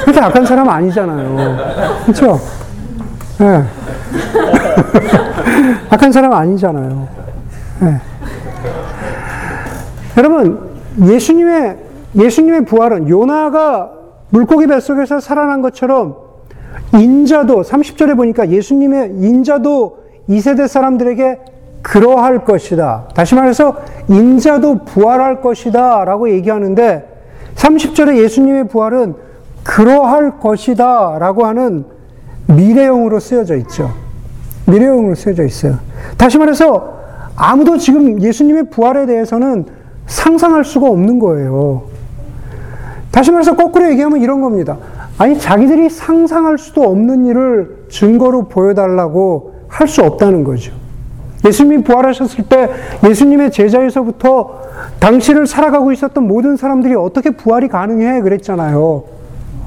그렇게 0.02 0.20
악한 0.20 0.44
사람 0.44 0.68
아니잖아요. 0.68 1.56
그렇죠? 2.02 2.40
네. 3.38 3.64
악한 5.90 6.10
사람 6.10 6.32
아니잖아요. 6.32 7.08
네. 7.80 8.00
여러분 10.16 10.68
예수님의 11.00 11.78
예수님의 12.16 12.64
부활은 12.64 13.08
요나가 13.08 13.92
물고기 14.30 14.66
뱃속에서 14.66 15.20
살아난 15.20 15.62
것처럼 15.62 16.16
인자도 16.94 17.62
30절에 17.62 18.16
보니까 18.16 18.48
예수님의 18.48 19.10
인자도 19.14 19.98
이 20.28 20.40
세대 20.40 20.66
사람들에게 20.66 21.38
그러할 21.82 22.44
것이다. 22.44 23.08
다시 23.14 23.34
말해서 23.34 23.76
인자도 24.08 24.84
부활할 24.84 25.40
것이다 25.40 26.04
라고 26.04 26.28
얘기하는데 26.30 27.06
30절에 27.54 28.16
예수님의 28.18 28.68
부활은 28.68 29.14
그러할 29.62 30.38
것이다 30.38 31.18
라고 31.18 31.46
하는 31.46 31.84
미래형으로 32.46 33.20
쓰여져 33.20 33.56
있죠. 33.56 33.90
미래형으로 34.66 35.14
쓰여져 35.14 35.44
있어요. 35.44 35.78
다시 36.16 36.38
말해서 36.38 36.97
아무도 37.38 37.78
지금 37.78 38.20
예수님의 38.20 38.68
부활에 38.70 39.06
대해서는 39.06 39.64
상상할 40.06 40.64
수가 40.64 40.88
없는 40.88 41.20
거예요. 41.20 41.82
다시 43.12 43.30
말해서 43.30 43.54
거꾸로 43.54 43.88
얘기하면 43.90 44.20
이런 44.20 44.40
겁니다. 44.40 44.76
아니, 45.18 45.38
자기들이 45.38 45.88
상상할 45.88 46.58
수도 46.58 46.82
없는 46.82 47.26
일을 47.26 47.86
증거로 47.90 48.48
보여달라고 48.48 49.54
할 49.68 49.86
수 49.86 50.02
없다는 50.02 50.44
거죠. 50.44 50.72
예수님이 51.44 51.84
부활하셨을 51.84 52.44
때 52.48 52.70
예수님의 53.06 53.52
제자에서부터 53.52 54.60
당시를 54.98 55.46
살아가고 55.46 55.92
있었던 55.92 56.26
모든 56.26 56.56
사람들이 56.56 56.94
어떻게 56.94 57.30
부활이 57.30 57.68
가능해? 57.68 58.22
그랬잖아요. 58.22 59.04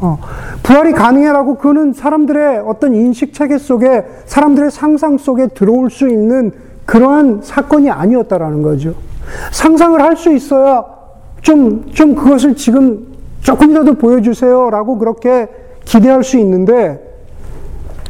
어, 0.01 0.19
부활이 0.63 0.91
가능해라고 0.91 1.55
그는 1.57 1.93
사람들의 1.93 2.63
어떤 2.65 2.95
인식 2.95 3.33
체계 3.33 3.57
속에 3.57 4.03
사람들의 4.25 4.71
상상 4.71 5.17
속에 5.17 5.47
들어올 5.47 5.89
수 5.89 6.09
있는 6.09 6.51
그러한 6.91 7.39
사건이 7.41 7.89
아니었다라는 7.89 8.61
거죠. 8.61 8.95
상상을 9.53 10.01
할 10.01 10.17
수 10.17 10.33
있어야 10.33 10.83
좀, 11.41 11.89
좀 11.93 12.15
그것을 12.15 12.57
지금 12.57 13.07
조금이라도 13.39 13.93
보여주세요. 13.93 14.69
라고 14.69 14.97
그렇게 14.97 15.47
기대할 15.85 16.21
수 16.21 16.37
있는데, 16.37 16.99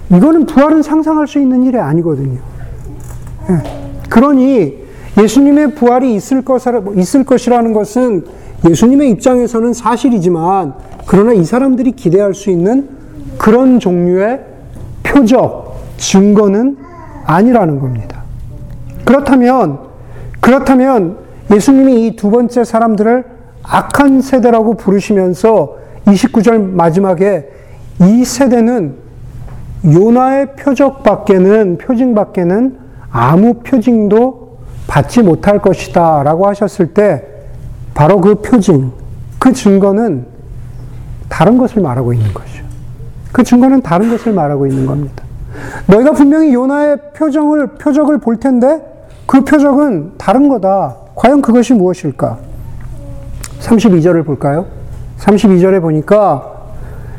이거는 0.10 0.48
부활은 0.48 0.82
상상할 0.82 1.28
수 1.28 1.40
있는 1.40 1.64
일이 1.64 1.78
아니거든요. 1.78 2.40
예. 3.52 4.10
그러니 4.10 4.80
예수님의 5.16 5.76
부활이 5.76 6.16
있을, 6.16 6.42
것, 6.42 6.64
있을 6.96 7.24
것이라는 7.24 7.74
것은 7.74 8.26
예수님의 8.68 9.12
입장에서는 9.12 9.74
사실이지만, 9.74 10.74
그러나 11.06 11.34
이 11.34 11.44
사람들이 11.44 11.92
기대할 11.92 12.34
수 12.34 12.50
있는 12.50 12.90
그런 13.38 13.80
종류의 13.80 14.42
표적, 15.04 15.76
증거는 15.98 16.78
아니라는 17.26 17.80
겁니다. 17.80 18.21
그렇다면, 19.06 19.80
그렇다면 20.40 21.18
예수님이 21.52 22.08
이 22.08 22.16
두 22.16 22.32
번째 22.32 22.64
사람들을 22.64 23.26
악한 23.64 24.22
세대라고 24.22 24.76
부르시면서 24.76 25.78
29절 26.06 26.62
마지막에 26.62 27.50
이 28.00 28.26
세대는 28.26 28.96
요나의 29.86 30.56
표적 30.56 31.04
밖에는, 31.04 31.78
표징 31.78 32.16
밖에는 32.16 32.78
아무 33.12 33.56
표징도 33.56 34.58
받지 34.88 35.22
못할 35.22 35.60
것이다 35.60 36.24
라고 36.24 36.48
하셨을 36.48 36.94
때 36.94 37.24
바로 37.94 38.20
그 38.22 38.36
표징, 38.36 38.92
그 39.40 39.54
증거는 39.54 40.26
다른 41.30 41.58
것을 41.58 41.82
말하고 41.82 42.14
있는 42.14 42.34
거죠. 42.34 42.64
그 43.32 43.44
증거는 43.44 43.82
다른 43.82 44.10
것을 44.10 44.34
말하고 44.34 44.68
있는 44.68 44.86
겁니다. 44.86 45.24
너희가 45.88 46.12
분명히 46.14 46.54
요나의 46.54 46.98
표정을, 47.16 47.68
표적을 47.76 48.20
볼 48.20 48.38
텐데 48.38 48.82
그 49.32 49.46
표적은 49.46 50.16
다른 50.18 50.50
거다. 50.50 50.98
과연 51.16 51.42
그것이 51.42 51.74
무엇일까? 51.74 52.38
32절을 53.62 54.26
볼까요? 54.26 54.66
32절에 55.20 55.80
보니까 55.80 56.52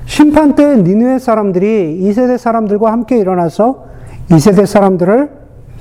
심판 0.04 0.54
때 0.54 0.76
니누의 0.76 1.18
사람들이 1.18 2.00
이세대 2.02 2.36
사람들과 2.36 2.92
함께 2.92 3.18
일어나서 3.18 3.86
이세대 4.30 4.66
사람들을 4.66 5.30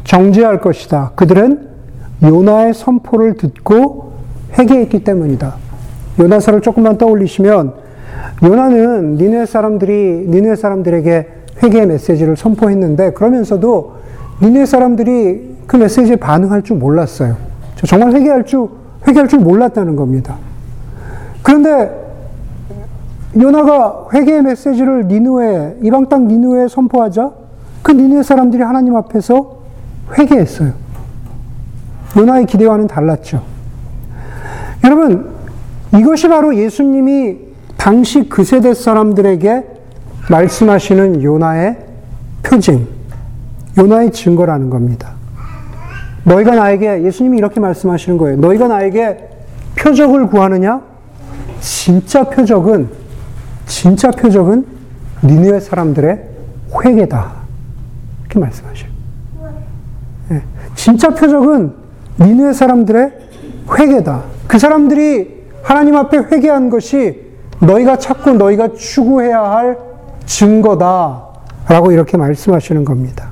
정죄할 0.06 0.62
것이다. 0.62 1.12
그들은 1.16 1.68
요나의 2.24 2.76
선포를 2.76 3.36
듣고 3.36 4.14
회개했기 4.58 5.04
때문이다. 5.04 5.56
요나서를 6.18 6.62
조금만 6.62 6.98
떠올리시면 6.98 7.74
요나는 8.42 9.18
니누의 9.18 9.48
사람들이 9.48 10.28
니누의 10.30 10.56
사람들에게 10.56 11.28
회개의 11.62 11.88
메시지를 11.88 12.38
선포했는데 12.38 13.12
그러면서도 13.12 13.96
니누의 14.42 14.66
사람들이 14.66 15.51
그 15.68 15.78
메시지에 15.78 16.16
반응할 16.16 16.62
줄 16.64 16.78
몰랐어요. 16.78 17.38
정말 17.86 18.14
회개할 18.14 18.46
줄 18.46 18.68
회개할 19.08 19.28
줄 19.28 19.40
몰랐다는 19.40 19.96
겁니다. 19.96 20.38
그런데 21.42 22.02
요나가 23.40 24.08
회개의 24.14 24.44
메시지를 24.44 25.08
니누에 25.08 25.78
이방 25.82 26.10
땅 26.10 26.28
니누에 26.28 26.68
선포하자 26.68 27.32
그 27.82 27.92
니누의 27.92 28.24
사람들이 28.24 28.62
하나님 28.62 28.96
앞에서 28.96 29.62
회개했어요. 30.18 30.74
요나의 32.18 32.46
기대와는 32.46 32.88
달랐죠. 32.88 33.42
여러분 34.84 35.32
이것이 35.98 36.28
바로 36.28 36.56
예수님이 36.56 37.38
당시 37.78 38.28
그 38.28 38.44
세대 38.44 38.74
사람들에게 38.74 39.64
말씀하시는 40.30 41.24
요나의 41.24 41.78
표징, 42.44 42.88
요나의 43.78 44.12
증거라는 44.12 44.70
겁니다. 44.70 45.14
너희가 46.24 46.56
나에게 46.56 47.04
예수님이 47.04 47.38
이렇게 47.38 47.60
말씀하시는 47.60 48.18
거예요. 48.18 48.38
너희가 48.38 48.68
나에게 48.68 49.30
표적을 49.76 50.28
구하느냐? 50.28 50.82
진짜 51.60 52.24
표적은 52.24 52.90
진짜 53.66 54.12
표적은 54.12 54.66
니느웨 55.24 55.60
사람들의 55.60 56.24
회개다. 56.84 57.32
이렇게 58.22 58.40
말씀하셔요. 58.40 58.92
네. 60.30 60.42
진짜 60.76 61.10
표적은 61.10 61.74
니느웨 62.20 62.54
사람들의 62.54 63.12
회개다. 63.78 64.24
그 64.48 64.60
사람들이 64.60 65.42
하나님 65.64 65.96
앞에 65.96 66.18
회개한 66.18 66.70
것이 66.70 67.32
너희가 67.60 67.98
찾고 67.98 68.34
너희가 68.34 68.74
추구해야 68.74 69.42
할 69.42 69.78
증거다. 70.26 71.24
라고 71.68 71.92
이렇게 71.92 72.18
말씀하시는 72.18 72.84
겁니다. 72.84 73.30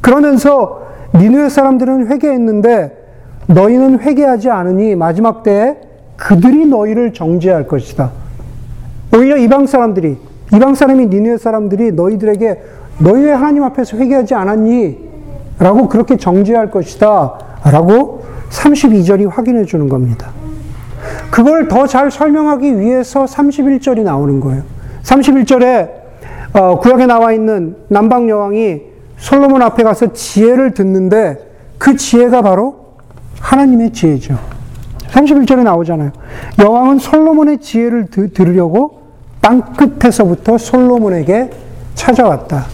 그러면서 0.00 0.83
니누의 1.14 1.50
사람들은 1.50 2.08
회개했는데 2.08 3.04
너희는 3.46 4.00
회개하지 4.00 4.50
않으니 4.50 4.96
마지막 4.96 5.42
때에 5.42 5.76
그들이 6.16 6.66
너희를 6.66 7.12
정죄할 7.12 7.66
것이다. 7.66 8.10
오히려 9.14 9.36
이방 9.36 9.66
사람들이 9.66 10.16
이방 10.54 10.74
사람이 10.74 11.06
니누의 11.06 11.38
사람들이 11.38 11.92
너희들에게 11.92 12.62
너희 12.98 13.22
왜 13.22 13.32
하나님 13.32 13.62
앞에서 13.64 13.96
회개하지 13.96 14.34
않았니? 14.34 14.98
라고 15.58 15.88
그렇게 15.88 16.16
정죄할 16.16 16.70
것이다. 16.70 17.38
라고 17.72 18.24
32절이 18.50 19.28
확인해 19.30 19.64
주는 19.64 19.88
겁니다. 19.88 20.30
그걸 21.30 21.68
더 21.68 21.86
잘 21.86 22.10
설명하기 22.10 22.80
위해서 22.80 23.24
31절이 23.24 24.02
나오는 24.02 24.40
거예요. 24.40 24.62
31절에 25.02 25.90
어, 26.54 26.78
구약에 26.78 27.06
나와 27.06 27.32
있는 27.32 27.76
남방 27.88 28.28
여왕이 28.28 28.93
솔로몬 29.24 29.62
앞에 29.62 29.82
가서 29.82 30.12
지혜를 30.12 30.74
듣는데 30.74 31.38
그 31.78 31.96
지혜가 31.96 32.42
바로 32.42 32.76
하나님의 33.40 33.94
지혜죠. 33.94 34.38
31절에 35.08 35.62
나오잖아요. 35.62 36.12
여왕은 36.58 36.98
솔로몬의 36.98 37.58
지혜를 37.58 38.08
드, 38.10 38.34
들으려고 38.34 39.00
땅 39.40 39.62
끝에서부터 39.72 40.58
솔로몬에게 40.58 41.50
찾아왔다. 41.94 42.66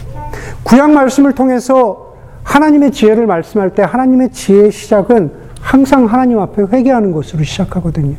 구약 0.64 0.90
말씀을 0.90 1.34
통해서 1.34 2.14
하나님의 2.42 2.90
지혜를 2.90 3.28
말씀할 3.28 3.76
때 3.76 3.84
하나님의 3.84 4.32
지혜의 4.32 4.72
시작은 4.72 5.30
항상 5.60 6.06
하나님 6.06 6.40
앞에 6.40 6.62
회개하는 6.62 7.12
것으로 7.12 7.44
시작하거든요. 7.44 8.16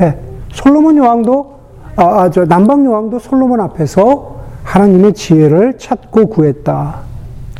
예, 0.00 0.16
솔로몬 0.52 0.96
여왕도 0.96 1.54
아, 1.96 2.04
아, 2.04 2.30
저 2.30 2.44
남방 2.44 2.84
여왕도 2.84 3.18
솔로몬 3.18 3.60
앞에서 3.60 4.36
하나님의 4.62 5.14
지혜를 5.14 5.78
찾고 5.78 6.26
구했다. 6.26 7.13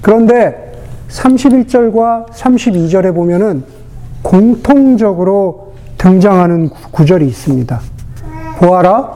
그런데 0.04 0.70
31절과 1.08 2.26
32절에 2.28 3.14
보면은 3.14 3.64
공통적으로 4.20 5.72
등장하는 5.96 6.68
구절이 6.90 7.26
있습니다. 7.26 7.80
보아라, 8.58 9.10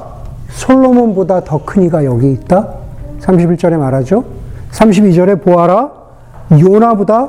솔로몬보다 0.49 1.45
더 1.45 1.59
큰 1.63 1.83
이가 1.83 2.07
여기 2.07 2.33
있다. 2.33 2.69
31절에 3.21 3.77
말하죠. 3.77 4.25
32절에 4.73 5.43
보아라, 5.43 5.91
요나보다 6.59 7.29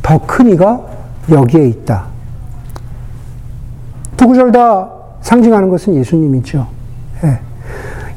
더 0.00 0.18
큰 0.24 0.50
이가 0.50 0.86
여기에 1.28 1.66
있다. 1.66 2.04
두 4.16 4.28
구절 4.28 4.52
다 4.52 4.88
상징하는 5.20 5.68
것은 5.68 5.96
예수님이죠. 5.96 6.73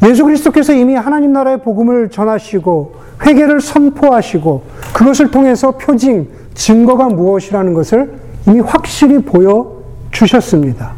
예. 0.04 0.10
예수 0.10 0.24
그리스도께서 0.24 0.74
이미 0.74 0.96
하나님 0.96 1.34
나라의 1.34 1.62
복음을 1.62 2.10
전하시고 2.10 2.96
회개를 3.26 3.62
선포하시고 3.62 4.64
그것을 4.94 5.32
통해서 5.32 5.72
표징, 5.72 6.28
증거가 6.54 7.08
무엇이라는 7.08 7.74
것을 7.74 8.14
이미 8.48 8.60
확실히 8.60 9.20
보여 9.20 9.78
주셨습니다. 10.12 10.94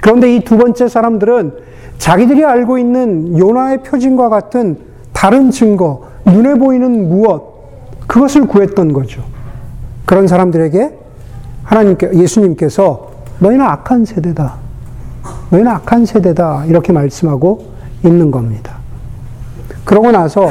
그런데 0.00 0.34
이 0.34 0.40
두 0.40 0.56
번째 0.56 0.88
사람들은 0.88 1.52
자기들이 1.98 2.44
알고 2.44 2.78
있는 2.78 3.36
요나의 3.38 3.82
표징과 3.82 4.28
같은 4.28 4.78
다른 5.12 5.50
증거, 5.50 6.04
눈에 6.24 6.54
보이는 6.54 7.08
무엇, 7.08 8.06
그것을 8.06 8.46
구했던 8.46 8.92
거죠. 8.92 9.22
그런 10.06 10.26
사람들에게 10.28 10.96
하나님께, 11.64 12.10
예수님께서 12.14 13.10
너희는 13.40 13.64
악한 13.64 14.04
세대다. 14.04 14.54
너희는 15.50 15.70
악한 15.70 16.06
세대다. 16.06 16.66
이렇게 16.66 16.92
말씀하고 16.92 17.66
있는 18.04 18.30
겁니다. 18.30 18.76
그러고 19.84 20.10
나서 20.10 20.48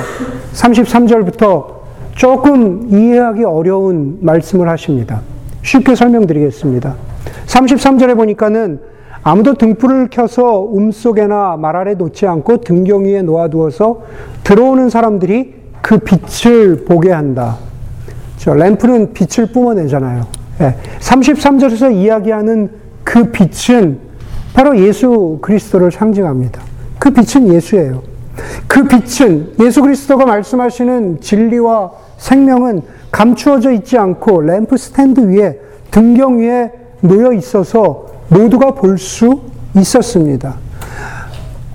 33절부터 0.54 1.78
조금 2.16 2.88
이해하기 2.90 3.44
어려운 3.44 4.18
말씀을 4.22 4.68
하십니다. 4.70 5.22
쉽게 5.62 5.96
설명드리겠습니다. 5.96 6.96
33절에 7.46 8.16
보니까는 8.16 8.80
아무도 9.22 9.56
등불을 9.56 10.08
켜서 10.10 10.62
움 10.62 10.92
속에나 10.92 11.58
말 11.58 11.76
아래 11.76 11.94
놓지 11.96 12.26
않고 12.26 12.62
등경 12.62 13.06
위에 13.06 13.22
놓아두어서 13.22 14.02
들어오는 14.44 14.90
사람들이 14.90 15.54
그 15.82 16.00
빛을 16.00 16.86
보게 16.86 17.12
한다. 17.12 17.58
저 18.38 18.54
램프는 18.54 19.14
빛을 19.14 19.52
뿜어내잖아요. 19.52 20.26
예. 20.62 20.76
33절에서 21.00 21.94
이야기하는 21.94 22.72
그 23.04 23.32
빛은 23.32 24.00
바로 24.54 24.78
예수 24.80 25.40
그리스도를 25.42 25.92
상징합니다. 25.92 26.62
그 27.08 27.13
빛은 27.13 27.54
예수예요. 27.54 28.04
그 28.67 28.84
빛은 28.84 29.54
예수 29.62 29.82
그리스도가 29.82 30.26
말씀하시는 30.26 31.22
진리와 31.22 31.91
생명은 32.17 32.82
감추어져 33.12 33.72
있지 33.72 33.98
않고 33.98 34.41
램프 34.41 34.76
스탠드 34.76 35.22
위에 35.22 35.58
등경 35.89 36.39
위에 36.39 36.70
놓여 37.00 37.32
있어서 37.32 38.08
모두가 38.28 38.72
볼 38.72 38.98
수 38.98 39.41
있었습니다. 39.78 40.56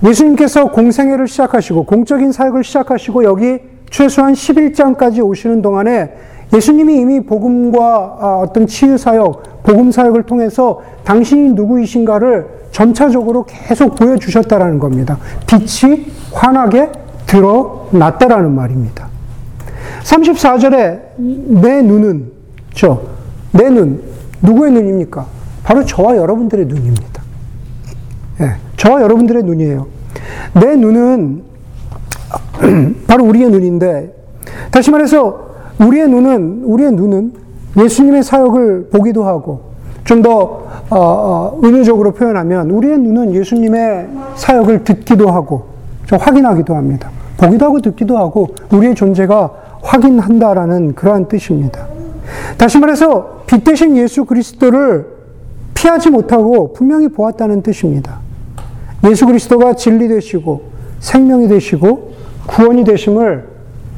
예수님께서 0.03 0.65
공생애를 0.65 1.27
시작하시고 1.27 1.85
공적인 1.85 2.31
사역을 2.31 2.63
시작하시고 2.63 3.23
여기 3.23 3.59
최소한 3.89 4.33
11장까지 4.33 5.25
오시는 5.25 5.63
동안에 5.63 6.13
예수님이 6.53 6.97
이미 6.97 7.19
복음과 7.21 8.17
아, 8.19 8.39
어떤 8.43 8.67
치유 8.67 8.97
사역, 8.97 9.63
복음 9.63 9.91
사역을 9.91 10.23
통해서 10.23 10.81
당신이 11.03 11.53
누구이신가를 11.53 12.63
점차적으로 12.71 13.45
계속 13.45 13.95
보여주셨다라는 13.95 14.79
겁니다. 14.79 15.17
빛이 15.47 16.05
환하게 16.31 16.91
드러났다라는 17.25 18.53
말입니다. 18.53 19.07
34절에 20.03 21.01
내 21.17 21.81
눈은, 21.81 22.31
저, 22.73 23.01
내 23.51 23.69
눈, 23.69 24.01
누구의 24.41 24.71
눈입니까? 24.71 25.25
바로 25.63 25.85
저와 25.85 26.17
여러분들의 26.17 26.65
눈입니다. 26.65 27.23
예, 28.41 28.55
저와 28.77 29.01
여러분들의 29.01 29.43
눈이에요. 29.43 29.87
내 30.53 30.75
눈은 30.75 31.43
바로 33.07 33.25
우리의 33.25 33.49
눈인데, 33.49 34.13
다시 34.71 34.91
말해서 34.91 35.52
우리의 35.79 36.07
눈은, 36.07 36.61
우리의 36.63 36.91
눈은 36.91 37.33
예수님의 37.77 38.23
사역을 38.23 38.89
보기도 38.91 39.23
하고, 39.23 39.73
좀더 40.03 40.31
어, 40.89 40.97
어, 40.97 41.59
의미적으로 41.61 42.11
표현하면 42.11 42.69
우리의 42.69 42.99
눈은 42.99 43.33
예수님의 43.33 44.09
사역을 44.35 44.83
듣기도 44.83 45.29
하고 45.31 45.65
좀 46.05 46.19
확인하기도 46.19 46.75
합니다. 46.75 47.09
보기도 47.37 47.65
하고 47.65 47.81
듣기도 47.81 48.17
하고 48.17 48.53
우리의 48.71 48.95
존재가 48.95 49.51
확인한다라는 49.81 50.95
그러한 50.95 51.27
뜻입니다. 51.27 51.87
다시 52.57 52.79
말해서 52.79 53.43
빛 53.47 53.63
대신 53.63 53.97
예수 53.97 54.25
그리스도를 54.25 55.07
피하지 55.73 56.09
못하고 56.09 56.73
분명히 56.73 57.07
보았다는 57.07 57.61
뜻입니다. 57.61 58.19
예수 59.09 59.25
그리스도가 59.25 59.73
진리 59.73 60.07
되시고 60.07 60.61
생명이 60.99 61.47
되시고 61.47 62.13
구원이 62.47 62.83
되심을 62.83 63.52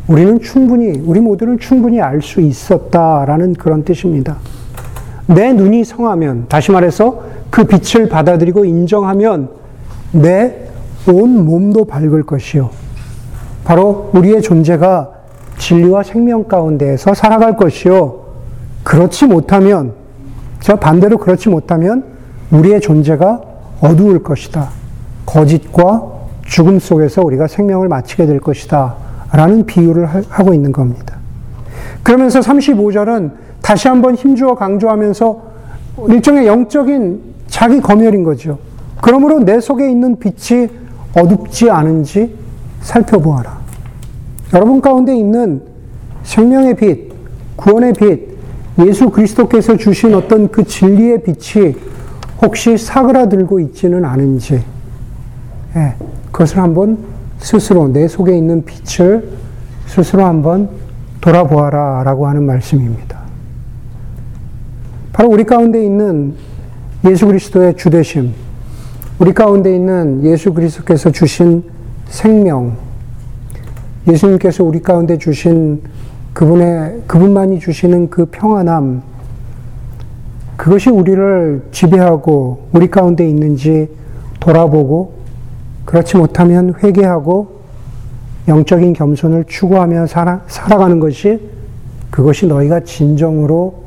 우리는 0.08 0.40
충분히, 0.40 1.02
우리 1.06 1.20
모두는 1.20 1.60
충분히 1.60 2.00
알 2.02 2.22
수 2.22 2.42
있었다라는 2.42 3.54
그런 3.54 3.84
뜻입니다. 3.84 4.38
내 5.28 5.54
눈이 5.54 5.84
성하면, 5.84 6.46
다시 6.48 6.72
말해서 6.72 7.24
그 7.50 7.64
빛을 7.64 8.10
받아들이고 8.10 8.66
인정하면 8.66 9.50
내 10.12 10.66
온 11.08 11.46
몸도 11.46 11.86
밝을 11.86 12.24
것이요. 12.24 12.70
바로 13.64 14.10
우리의 14.14 14.42
존재가 14.42 15.12
진리와 15.58 16.04
생명 16.04 16.46
가운데에서 16.46 17.14
살아갈 17.14 17.56
것이요. 17.58 18.22
그렇지 18.84 19.26
못하면, 19.26 19.94
저 20.60 20.76
반대로 20.76 21.18
그렇지 21.18 21.50
못하면 21.50 22.04
우리의 22.52 22.82
존재가 22.82 23.42
어두울 23.82 24.24
것이다. 24.24 24.70
거짓과 25.26 26.12
죽음 26.46 26.80
속에서 26.80 27.22
우리가 27.24 27.48
생명을 27.48 27.88
마치게 27.88 28.26
될 28.26 28.40
것이다. 28.40 28.96
라는 29.32 29.66
비유를 29.66 30.08
하고 30.30 30.54
있는 30.54 30.72
겁니다. 30.72 31.16
그러면서 32.04 32.40
35절은 32.40 33.32
다시 33.62 33.88
한번 33.88 34.16
힘주어 34.16 34.56
강조하면서 34.56 35.42
일종의 36.10 36.46
영적인 36.46 37.22
자기 37.48 37.82
검열인 37.82 38.24
거죠. 38.24 38.60
그러므로 39.02 39.40
내 39.40 39.60
속에 39.60 39.90
있는 39.90 40.18
빛이 40.20 40.70
어둡지 41.16 41.70
않은지 41.70 42.36
살펴보아라. 42.82 43.58
여러분 44.54 44.82
가운데 44.82 45.16
있는 45.16 45.62
생명의 46.24 46.76
빛, 46.76 47.12
구원의 47.56 47.94
빛, 47.94 48.36
예수 48.86 49.10
그리스도께서 49.10 49.78
주신 49.78 50.14
어떤 50.14 50.50
그 50.50 50.64
진리의 50.64 51.24
빛이 51.24 51.76
혹시 52.42 52.78
사그라들고 52.78 53.60
있지는 53.62 54.04
않은지, 54.04 54.62
예, 55.76 55.96
그것을 56.32 56.60
한번 56.60 56.98
스스로 57.40 57.88
내 57.88 58.08
속에 58.08 58.36
있는 58.36 58.64
빛을 58.66 59.30
스스로 59.88 60.26
한번 60.26 60.70
돌아보아라 61.22 62.04
라고 62.04 62.28
하는 62.28 62.44
말씀입니다. 62.44 63.20
바로 65.14 65.30
우리 65.30 65.44
가운데 65.44 65.84
있는 65.84 66.36
예수 67.06 67.26
그리스도의 67.28 67.76
주되심, 67.78 68.34
우리 69.20 69.34
가운데 69.34 69.74
있는 69.74 70.24
예수 70.24 70.54
그리스도께서 70.54 71.12
주신 71.12 71.64
생명, 72.08 72.76
예수님께서 74.08 74.64
우리 74.64 74.82
가운데 74.82 75.18
주신 75.18 75.82
그분의, 76.34 77.04
그분만이 77.08 77.60
주시는 77.60 78.10
그 78.10 78.26
평안함, 78.26 79.02
그것이 80.58 80.90
우리를 80.90 81.64
지배하고 81.72 82.68
우리 82.72 82.90
가운데 82.90 83.28
있는지 83.28 83.90
돌아보고 84.40 85.14
그렇지 85.86 86.18
못하면 86.18 86.74
회개하고 86.82 87.62
영적인 88.48 88.94
겸손을 88.94 89.46
추구하며 89.46 90.08
살아, 90.08 90.42
살아가는 90.48 91.00
것이 91.00 91.40
그것이 92.12 92.46
너희가 92.48 92.82
진정으로 92.82 93.84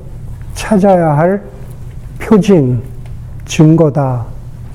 찾아야 0.55 1.17
할 1.17 1.43
표징, 2.19 2.83
증거다. 3.47 4.27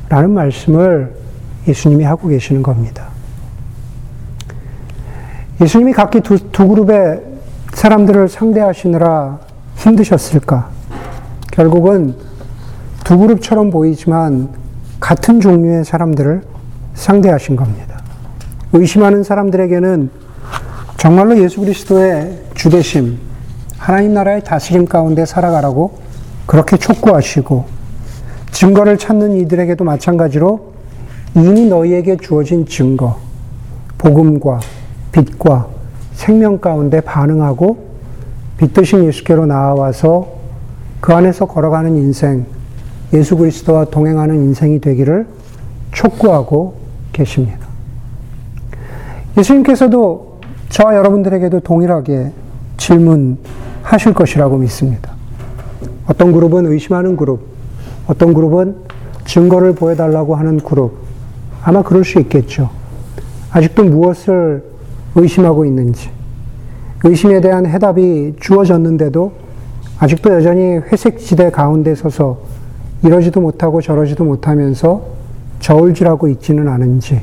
라는 0.09 0.31
말씀을 0.31 1.15
예수님이 1.67 2.03
하고 2.03 2.27
계시는 2.27 2.63
겁니다. 2.63 3.07
예수님이 5.61 5.93
각기 5.93 6.21
두, 6.21 6.37
두 6.51 6.67
그룹의 6.67 7.21
사람들을 7.73 8.27
상대하시느라 8.27 9.39
힘드셨을까? 9.75 10.69
결국은 11.51 12.15
두 13.03 13.17
그룹처럼 13.17 13.69
보이지만 13.69 14.49
같은 14.99 15.39
종류의 15.41 15.83
사람들을 15.83 16.52
상대하신 16.93 17.55
겁니다. 17.55 18.01
의심하는 18.73 19.23
사람들에게는 19.23 20.09
정말로 20.97 21.37
예수 21.37 21.59
그리스도의 21.59 22.43
주대심, 22.55 23.17
하나님 23.77 24.13
나라의 24.13 24.43
다스림 24.43 24.85
가운데 24.85 25.25
살아가라고 25.25 25.99
그렇게 26.45 26.77
촉구하시고 26.77 27.65
증거를 28.51 28.97
찾는 28.97 29.33
이들에게도 29.37 29.83
마찬가지로 29.83 30.73
이미 31.35 31.65
너희에게 31.65 32.17
주어진 32.17 32.65
증거, 32.65 33.17
복음과 33.97 34.59
빛과 35.11 35.67
생명 36.13 36.59
가운데 36.59 37.01
반응하고 37.01 37.93
빛 38.57 38.73
대신 38.73 39.03
예수께로 39.05 39.45
나와서 39.45 40.27
그 41.01 41.13
안에서 41.13 41.45
걸어가는 41.45 41.95
인생, 41.95 42.45
예수 43.13 43.35
그리스도와 43.35 43.85
동행하는 43.85 44.35
인생이 44.35 44.79
되기를 44.79 45.27
촉구하고 45.91 46.82
계십니다. 47.13 47.67
예수님께서도 49.37 50.39
저와 50.69 50.95
여러분들에게도 50.95 51.61
동일하게 51.61 52.31
질문하실 52.77 54.13
것이라고 54.13 54.57
믿습니다. 54.57 55.13
어떤 56.07 56.31
그룹은 56.31 56.65
의심하는 56.65 57.15
그룹, 57.15 57.41
어떤 58.07 58.33
그룹은 58.33 58.75
증거를 59.25 59.73
보여달라고 59.75 60.35
하는 60.35 60.59
그룹. 60.59 60.97
아마 61.63 61.81
그럴 61.81 62.03
수 62.03 62.19
있겠죠. 62.19 62.69
아직도 63.51 63.85
무엇을 63.85 64.63
의심하고 65.15 65.65
있는지. 65.65 66.09
의심에 67.03 67.41
대한 67.41 67.65
해답이 67.65 68.35
주어졌는데도 68.39 69.31
아직도 69.99 70.33
여전히 70.33 70.77
회색 70.77 71.19
지대 71.19 71.49
가운데 71.49 71.95
서서 71.95 72.39
이러지도 73.03 73.41
못하고 73.41 73.81
저러지도 73.81 74.23
못하면서 74.23 75.01
저울질하고 75.63 76.27
있지는 76.27 76.67
않은지. 76.67 77.21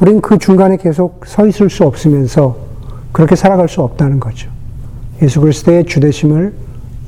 우린 0.00 0.20
그 0.20 0.38
중간에 0.38 0.76
계속 0.76 1.26
서 1.26 1.46
있을 1.46 1.68
수 1.68 1.84
없으면서 1.84 2.56
그렇게 3.10 3.34
살아갈 3.34 3.68
수 3.68 3.82
없다는 3.82 4.20
거죠. 4.20 4.48
예수 5.20 5.40
그리스도의 5.40 5.84
주대심을 5.84 6.54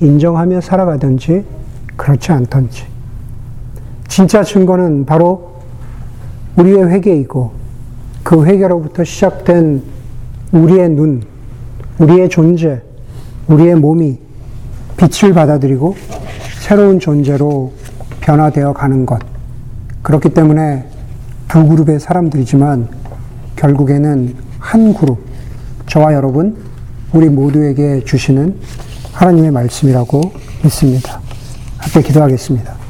인정하며 0.00 0.60
살아가든지 0.60 1.44
그렇지 1.96 2.32
않던지. 2.32 2.84
진짜 4.08 4.42
증거는 4.42 5.06
바로 5.06 5.54
우리의 6.56 6.88
회개이고 6.90 7.52
그 8.24 8.44
회개로부터 8.44 9.04
시작된 9.04 9.82
우리의 10.50 10.88
눈, 10.90 11.22
우리의 11.98 12.28
존재, 12.28 12.82
우리의 13.46 13.76
몸이 13.76 14.18
빛을 14.96 15.32
받아들이고 15.32 15.94
새로운 16.60 16.98
존재로 16.98 17.72
변화되어 18.20 18.72
가는 18.72 19.06
것. 19.06 19.33
그렇기 20.04 20.28
때문에 20.28 20.84
두 21.48 21.66
그룹의 21.66 21.98
사람들이지만 21.98 22.88
결국에는 23.56 24.36
한 24.58 24.94
그룹, 24.94 25.24
저와 25.86 26.12
여러분, 26.12 26.56
우리 27.12 27.28
모두에게 27.28 28.04
주시는 28.04 28.54
하나님의 29.12 29.50
말씀이라고 29.50 30.20
믿습니다. 30.62 31.20
함께 31.78 32.02
기도하겠습니다. 32.06 32.83